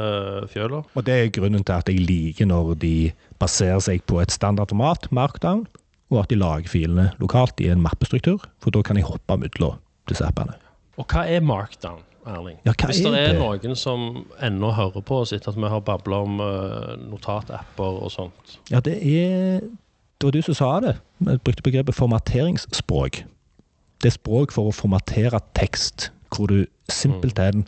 fjøla. 0.49 0.79
Og 0.95 1.05
det 1.05 1.13
er 1.13 1.29
grunnen 1.35 1.63
til 1.63 1.73
at 1.75 1.89
jeg 1.91 1.99
liker 2.01 2.47
når 2.49 2.73
de 2.81 3.11
baserer 3.37 3.79
seg 3.83 4.01
på 4.09 4.17
et 4.23 4.31
standardformat, 4.33 5.11
markdown, 5.11 5.67
og 6.09 6.23
at 6.23 6.31
de 6.31 6.39
lager 6.39 6.71
filene 6.71 7.11
lokalt 7.21 7.61
i 7.61 7.67
en 7.69 7.83
mappestruktur, 7.83 8.41
for 8.63 8.73
da 8.73 8.81
kan 8.81 8.97
jeg 8.97 9.05
hoppe 9.05 9.37
mellom 9.37 9.77
disse 10.09 10.25
appene. 10.25 10.55
Og 10.97 11.05
hva 11.05 11.27
er 11.29 11.43
markdown, 11.45 12.01
Erling? 12.25 12.57
Ja, 12.65 12.71
Hvis 12.85 12.97
det 13.03 13.13
er 13.19 13.33
det? 13.33 13.39
noen 13.39 13.75
som 13.75 14.25
ennå 14.41 14.71
hører 14.73 15.01
på 15.01 15.19
oss 15.23 15.33
etter 15.33 15.49
at 15.51 15.57
vi 15.57 15.69
har 15.69 15.79
babla 15.81 16.21
om 16.23 16.39
eh, 16.39 16.95
notatapper 17.09 18.01
og 18.03 18.11
sånt 18.11 18.57
Ja, 18.71 18.79
det 18.79 18.97
er 19.03 19.59
Det 19.59 20.23
var 20.27 20.31
du 20.31 20.41
som 20.41 20.53
sa 20.55 20.79
det. 20.79 20.95
Jeg 21.25 21.41
brukte 21.43 21.63
begrepet 21.63 21.95
formateringsspråk. 21.95 23.23
Det 24.01 24.07
er 24.07 24.15
språk 24.15 24.51
for 24.55 24.69
å 24.69 24.75
formatere 24.75 25.39
tekst, 25.55 26.11
hvor 26.35 26.47
du 26.47 26.65
simpelthen 26.89 27.65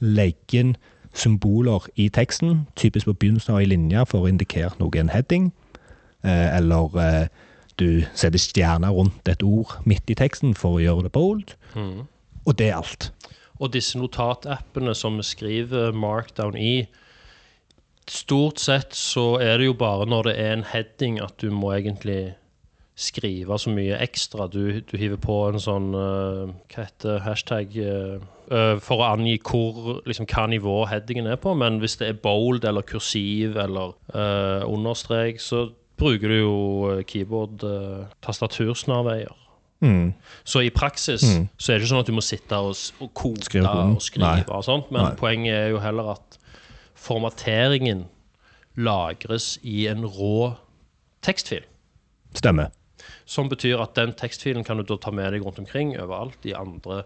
legger 0.00 0.60
inn 0.60 0.76
symboler 1.14 1.86
i 1.96 2.08
teksten, 2.08 2.66
typisk 2.76 3.06
på 3.06 3.12
begynnelsen 3.14 3.54
av 3.54 3.60
ei 3.60 3.66
linje 3.70 4.02
for 4.08 4.24
å 4.24 4.28
indikere 4.30 4.72
noe 4.80 4.98
en 4.98 5.10
heading, 5.12 5.52
eh, 6.24 6.56
eller 6.56 6.98
eh, 6.98 7.26
du 7.78 8.02
setter 8.14 8.38
stjerner 8.38 8.90
rundt 8.90 9.28
et 9.28 9.42
ord 9.42 9.76
midt 9.86 10.10
i 10.10 10.14
teksten 10.18 10.54
for 10.58 10.78
å 10.78 10.82
gjøre 10.82 11.02
det 11.06 11.12
bold, 11.12 11.54
Mhm. 11.76 12.06
og 12.46 12.56
det 12.58 12.68
er 12.70 12.76
alt. 12.80 13.12
Og 13.62 13.72
disse 13.74 13.98
notatappene 14.00 14.94
som 14.98 15.20
vi 15.20 15.26
skriver 15.26 15.94
markdown 15.94 16.58
i 16.58 16.74
Stort 18.10 18.58
sett 18.58 18.96
så 18.98 19.36
er 19.38 19.60
det 19.60 19.68
jo 19.68 19.74
bare 19.78 20.08
når 20.10 20.26
det 20.26 20.32
er 20.42 20.56
en 20.56 20.64
heading 20.66 21.20
at 21.22 21.36
du 21.38 21.52
må 21.54 21.70
egentlig 21.76 22.34
skrive 22.98 23.56
så 23.58 23.70
mye 23.72 23.98
ekstra. 24.02 24.48
Du, 24.50 24.80
du 24.82 24.96
hiver 24.98 25.20
på 25.22 25.36
en 25.48 25.60
sånn 25.62 25.92
uh, 25.94 26.50
Hva 26.72 26.86
heter 26.86 27.22
hashtag 27.24 27.76
eh, 27.78 28.74
For 28.84 29.00
å 29.00 29.12
angi 29.14 29.38
hvor, 29.46 30.02
liksom, 30.08 30.26
hva 30.28 30.48
nivå 30.50 30.82
headingen 30.90 31.30
er 31.30 31.38
på. 31.40 31.54
Men 31.58 31.80
hvis 31.82 31.96
det 32.00 32.10
er 32.10 32.20
bold 32.24 32.66
eller 32.68 32.84
kursiv 32.86 33.56
eller 33.60 33.94
uh, 34.12 34.66
understrek, 34.66 35.40
så 35.40 35.68
bruker 36.02 36.28
du 36.28 36.38
jo 36.40 36.56
eh, 36.90 37.04
keyboard 37.08 37.62
uh, 37.64 38.10
tastatursnarveier. 38.24 39.38
Mm. 39.82 40.12
Så 40.44 40.62
i 40.62 40.70
praksis 40.70 41.22
Mm. 41.26 41.48
så 41.58 41.72
er 41.72 41.78
det 41.78 41.82
ikke 41.84 41.90
sånn 41.94 42.00
at 42.04 42.06
du 42.06 42.12
må 42.16 42.22
sitte 42.22 42.54
og, 42.62 42.76
og 43.02 43.10
kode 43.18 43.42
Skrive 43.48 43.72
og 43.96 44.02
skrive 44.02 44.46
og 44.54 44.62
sånt, 44.64 44.90
men 44.94 45.02
Nei. 45.08 45.14
poenget 45.18 45.54
er 45.58 45.68
jo 45.74 45.80
heller 45.82 46.12
at 46.14 46.38
formateringen 47.02 48.04
lagres 48.78 49.58
i 49.66 49.86
en 49.90 50.04
rå 50.06 50.54
tekstfil. 51.26 51.64
Stemmer. 52.34 52.70
Som 53.26 53.48
betyr 53.50 53.80
at 53.82 53.94
den 53.98 54.14
tekstfilen 54.18 54.64
kan 54.64 54.78
du 54.78 54.86
da 54.86 54.96
ta 55.02 55.10
med 55.14 55.32
deg 55.34 55.42
rundt 55.44 55.58
omkring 55.58 55.96
overalt 56.00 56.46
i 56.48 56.54
andre 56.56 57.02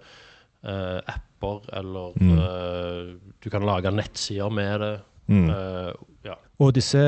uh, 0.67 1.01
apper, 1.09 1.61
eller 1.73 2.12
Mm. 2.21 2.39
uh, 2.39 3.17
du 3.43 3.51
kan 3.51 3.62
lage 3.67 3.91
nettsider 3.93 4.51
med 4.51 4.81
det. 4.81 4.95
Eh, 5.29 5.93
ja. 6.25 6.35
Og 6.62 6.73
disse, 6.77 7.01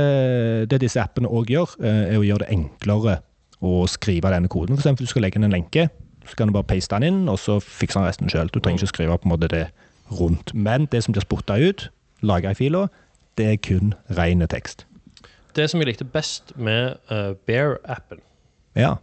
det 0.67 0.81
disse 0.83 0.99
appene 0.99 1.29
òg 1.31 1.47
gjør, 1.53 1.77
er 1.87 2.17
å 2.19 2.25
gjøre 2.27 2.43
det 2.43 2.49
enklere 2.51 3.21
å 3.65 3.87
skrive 3.91 4.31
denne 4.33 4.49
koden. 4.49 4.77
For 4.77 4.83
eksempel, 4.85 5.07
du 5.07 5.11
skal 5.11 5.23
legge 5.27 5.39
inn 5.41 5.45
en 5.49 5.55
lenke, 5.57 5.89
så 6.29 6.37
kan 6.37 6.49
du 6.51 6.53
bare 6.53 6.69
paste 6.69 6.95
den 6.95 7.09
inn, 7.09 7.29
og 7.29 7.39
så 7.41 7.59
fikser 7.65 8.01
den 8.01 8.09
resten 8.09 8.31
sjøl. 8.33 8.51
Du 8.53 8.61
trenger 8.61 8.83
ikke 8.85 8.93
skrive 8.95 9.17
på 9.19 9.29
en 9.29 9.33
måte 9.35 9.49
det 9.51 9.65
rundt. 10.21 10.53
Men 10.55 10.87
det 10.93 11.03
som 11.05 11.13
blir 11.17 11.25
spotta 11.25 11.57
ut, 11.59 11.89
laga 12.23 12.53
i 12.53 12.59
fila, 12.59 12.87
det 13.39 13.47
er 13.53 13.57
kun 13.63 13.95
ren 14.19 14.45
tekst. 14.51 14.85
Det 15.57 15.67
som 15.71 15.81
jeg 15.81 15.89
likte 15.91 16.05
best 16.07 16.53
med 16.57 16.99
uh, 17.11 17.35
Bear-appen, 17.49 18.21
Ja. 18.77 18.97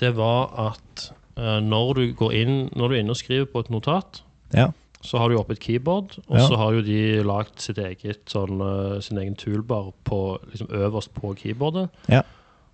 det 0.00 0.16
var 0.16 0.48
at 0.72 1.12
uh, 1.38 1.60
når 1.60 1.92
du 1.94 2.12
går 2.16 2.32
inn 2.32 2.70
Når 2.74 2.88
du 2.88 2.94
er 2.94 3.00
inne 3.00 3.10
og 3.14 3.16
skriver 3.20 3.44
på 3.52 3.60
et 3.60 3.70
notat, 3.70 4.22
ja. 4.54 4.70
så 5.02 5.18
har 5.18 5.28
du 5.28 5.36
oppe 5.38 5.52
et 5.52 5.60
keyboard, 5.60 6.16
og 6.28 6.38
Ja. 6.38 6.46
så 6.48 6.56
har 6.56 6.72
jo 6.72 6.80
de 6.82 7.22
lagd 7.22 7.60
sitt 7.60 7.78
eget 7.78 8.24
sånn, 8.26 8.60
uh, 8.60 9.00
sin 9.00 9.18
egen 9.18 9.36
toolbar 9.36 9.92
på, 10.04 10.38
liksom 10.50 10.68
øverst 10.72 11.12
på 11.14 11.34
keyboardet. 11.36 11.88
Ja. 12.08 12.22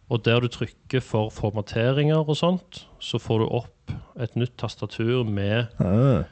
Og 0.08 0.22
der 0.24 0.40
du 0.40 0.48
trykker 0.48 1.02
for 1.02 1.30
formateringer 1.34 2.22
og 2.22 2.36
sånt, 2.38 2.84
så 3.02 3.18
får 3.18 3.42
du 3.42 3.46
opp 3.58 3.94
et 4.22 4.36
nytt 4.38 4.56
tastatur 4.58 5.24
med 5.24 5.66
Ah. 5.82 6.24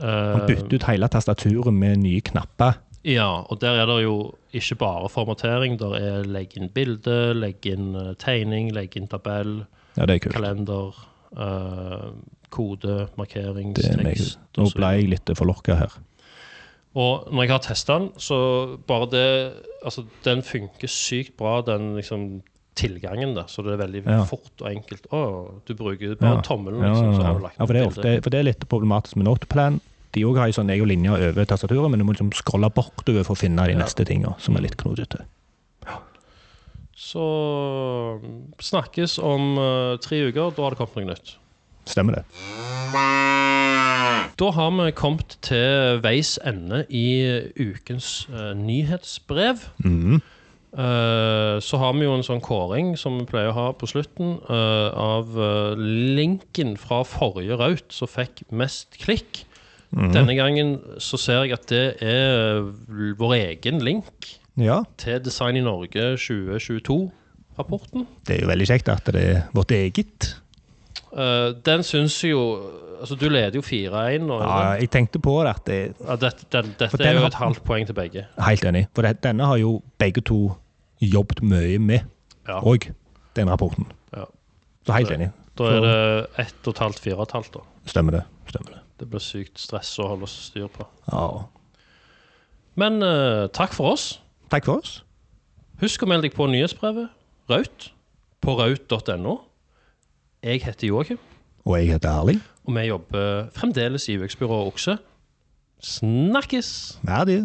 Eh, 0.00 0.46
bytter 0.46 0.74
ut 0.74 0.86
hele 0.88 1.08
tastaturet 1.12 1.74
med 1.74 2.00
nye 2.00 2.20
knapper. 2.24 2.78
Ja, 3.04 3.44
og 3.48 3.60
der 3.60 3.80
er 3.80 3.86
det 3.88 4.02
jo 4.02 4.34
ikke 4.52 4.74
bare 4.80 5.08
formatering. 5.08 5.78
Der 5.80 5.94
er 5.96 6.24
legg 6.28 6.56
inn 6.56 6.70
bilde, 6.72 7.34
legg 7.36 7.66
inn 7.68 7.94
eh, 7.96 8.14
tegning, 8.20 8.72
legg 8.76 8.96
inn 8.96 9.08
tabell, 9.08 9.64
Ja, 9.96 10.06
er 10.06 10.20
kalender, 10.22 10.94
uh, 11.34 12.12
kode, 12.54 13.08
markering, 13.18 13.72
tekst 13.74 13.96
markeringstekst 13.98 14.38
Nå 14.56 14.68
ble 14.76 14.90
jeg 14.94 15.08
litt 15.10 15.32
forlokka 15.36 15.74
her. 15.80 15.96
Og 16.94 17.26
når 17.30 17.42
jeg 17.42 17.50
har 17.50 17.64
testa 17.64 17.96
den, 17.98 18.06
så 18.18 18.38
bare 18.86 19.10
det 19.10 19.26
Altså, 19.82 20.04
den 20.24 20.42
funker 20.44 20.88
sykt 20.88 21.36
bra, 21.40 21.60
den 21.66 21.96
liksom 21.96 22.42
tilgangen 22.80 23.34
der. 23.36 23.46
Så 23.52 23.62
det 23.66 23.74
er 23.76 23.82
veldig 23.84 24.02
Ja. 24.06 24.24
fort 24.28 24.50
og 24.64 24.68
enkelt. 24.70 25.06
Å, 25.12 25.20
du 25.68 25.74
bruker 25.78 26.16
bare 26.20 26.38
Ja. 26.40 26.42
tommelen, 26.46 26.80
liksom, 26.82 27.14
så 27.18 27.22
har 27.28 27.34
du 27.38 27.44
lagt 27.44 27.58
ja 27.60 27.66
for, 27.66 27.72
det 27.76 27.82
er 27.82 27.88
ofte, 27.92 28.14
for 28.24 28.30
det 28.34 28.40
er 28.40 28.48
litt 28.50 28.68
problematisk 28.68 29.16
med 29.20 29.26
Noteplan. 29.28 29.80
De 30.12 30.24
òg 30.26 30.36
har 30.40 30.46
ei 30.50 30.54
sånn 30.56 30.70
egen 30.74 30.88
linje 30.90 31.12
over 31.30 31.44
tastaturet, 31.46 31.90
men 31.90 32.00
du 32.00 32.04
må 32.04 32.12
liksom 32.16 32.32
scrolle 32.34 32.70
bortover 32.74 33.22
for 33.24 33.36
å 33.36 33.38
finne 33.38 33.66
de 33.70 33.76
neste 33.78 34.04
tinga, 34.08 34.34
som 34.42 34.56
er 34.56 34.62
litt 34.66 34.76
knotete. 34.80 35.22
Så 37.00 38.20
snakkes 38.60 39.18
om 39.24 39.54
uh, 39.56 39.96
tre 40.04 40.18
uker. 40.28 40.50
Da 40.52 40.62
har 40.66 40.74
det 40.74 40.80
kommet 40.82 40.98
noe 41.00 41.14
nytt. 41.14 41.30
Stemmer 41.88 42.18
det. 42.18 42.24
Da 44.40 44.50
har 44.56 44.70
vi 44.76 44.90
kommet 44.96 45.36
til 45.44 46.00
veis 46.04 46.34
ende 46.44 46.82
i 46.92 47.06
ukens 47.56 48.26
uh, 48.32 48.52
nyhetsbrev. 48.58 49.64
Mhm. 49.84 50.20
Eh, 50.70 51.56
så 51.58 51.78
har 51.82 51.94
vi 51.96 52.06
jo 52.06 52.14
en 52.14 52.22
sånn 52.26 52.42
kåring 52.44 52.92
som 52.98 53.16
vi 53.18 53.26
pleier 53.26 53.50
å 53.50 53.56
ha 53.56 53.68
på 53.74 53.88
slutten, 53.90 54.36
uh, 54.46 54.90
av 54.94 55.34
uh, 55.34 55.74
linken 55.74 56.76
fra 56.78 57.00
forrige 57.02 57.58
raut 57.58 57.94
som 57.94 58.10
fikk 58.10 58.44
mest 58.54 58.94
klikk. 59.02 59.44
Mhm. 59.90 60.12
Denne 60.14 60.36
gangen 60.38 60.76
så 61.02 61.18
ser 61.18 61.42
jeg 61.42 61.56
at 61.56 61.66
det 61.72 61.86
er 62.06 62.62
vår 63.18 63.34
egen 63.40 63.82
link 63.82 64.36
Ja, 64.54 64.84
til 65.00 65.18
Design 65.24 65.58
i 65.58 65.64
Norge 65.66 66.12
2022-rapporten. 66.14 68.06
det 68.26 68.36
er 68.36 68.44
jo 68.44 68.52
veldig 68.52 68.68
kjekt 68.70 68.92
at 68.92 69.10
det 69.10 69.24
er 69.24 69.42
vårt 69.56 69.74
eget. 69.74 70.36
Eh, 71.12 71.54
den 71.66 71.82
syns 71.82 72.20
jo 72.24 72.42
Altså, 73.00 73.14
du 73.16 73.30
leder 73.32 73.56
jo 73.56 73.62
4-1 73.64 74.26
nå. 74.28 74.36
Ja, 74.44 74.56
jeg 74.76 74.90
tenkte 74.92 75.18
på 75.24 75.38
det 75.46 75.54
det 75.66 75.76
Ja, 76.04 76.16
dette 76.20 76.44
den, 76.52 76.74
dette 76.78 77.00
er 77.00 77.14
jo 77.16 77.26
et 77.26 77.34
halvt 77.34 77.62
poeng 77.64 77.86
til 77.88 77.94
begge. 77.96 78.26
Helt 78.44 78.64
enig. 78.68 78.82
For 78.94 79.02
det, 79.02 79.22
denne 79.24 79.46
har 79.48 79.56
jo 79.56 79.78
begge 79.98 80.20
to 80.20 80.52
jobbet 81.00 81.40
mye 81.42 81.78
med 81.78 82.00
Ja. 82.48 82.60
den 83.36 83.48
rapporten. 83.48 83.86
Ja. 84.12 84.24
Så 84.86 84.92
helt 84.92 85.10
enig. 85.10 85.30
Da 85.56 85.64
er 85.64 85.80
det 85.80 86.26
ett 86.38 86.66
og 86.66 86.74
et 86.74 86.78
halvt, 86.78 87.00
fire 87.00 87.16
og 87.16 87.22
et 87.22 87.32
halvt. 87.32 87.54
da. 87.54 87.60
Stemmer 87.86 88.10
det. 88.12 88.22
Stemmer 88.48 88.70
det. 88.74 88.80
Det 89.00 89.08
blir 89.10 89.20
sykt 89.20 89.58
stress 89.58 89.98
å 89.98 90.08
holde 90.08 90.26
styr 90.28 90.68
på. 90.68 90.84
Ja. 91.12 91.44
Men 92.76 93.02
uh, 93.02 93.46
takk 93.48 93.72
for 93.72 93.92
oss. 93.94 94.20
Takk 94.50 94.64
for 94.68 94.80
oss. 94.82 95.02
Husk 95.80 96.02
å 96.02 96.06
melde 96.10 96.28
deg 96.28 96.36
på 96.36 96.46
nyhetsbrevet 96.46 97.08
Raut 97.48 97.92
på 98.40 98.54
raut.no. 98.58 99.40
Jeg 100.42 100.62
heter 100.64 100.86
Joakim, 100.88 101.18
Og 101.64 101.78
jeg 101.78 101.92
heter 101.92 102.08
Erling. 102.20 102.42
og 102.64 102.74
vi 102.74 102.80
jobber 102.80 103.46
fremdeles 103.52 104.08
i 104.08 104.16
UX-byrået 104.18 104.66
Okse. 104.66 104.96
Snakkes! 105.82 106.98
Adjø. 107.08 107.40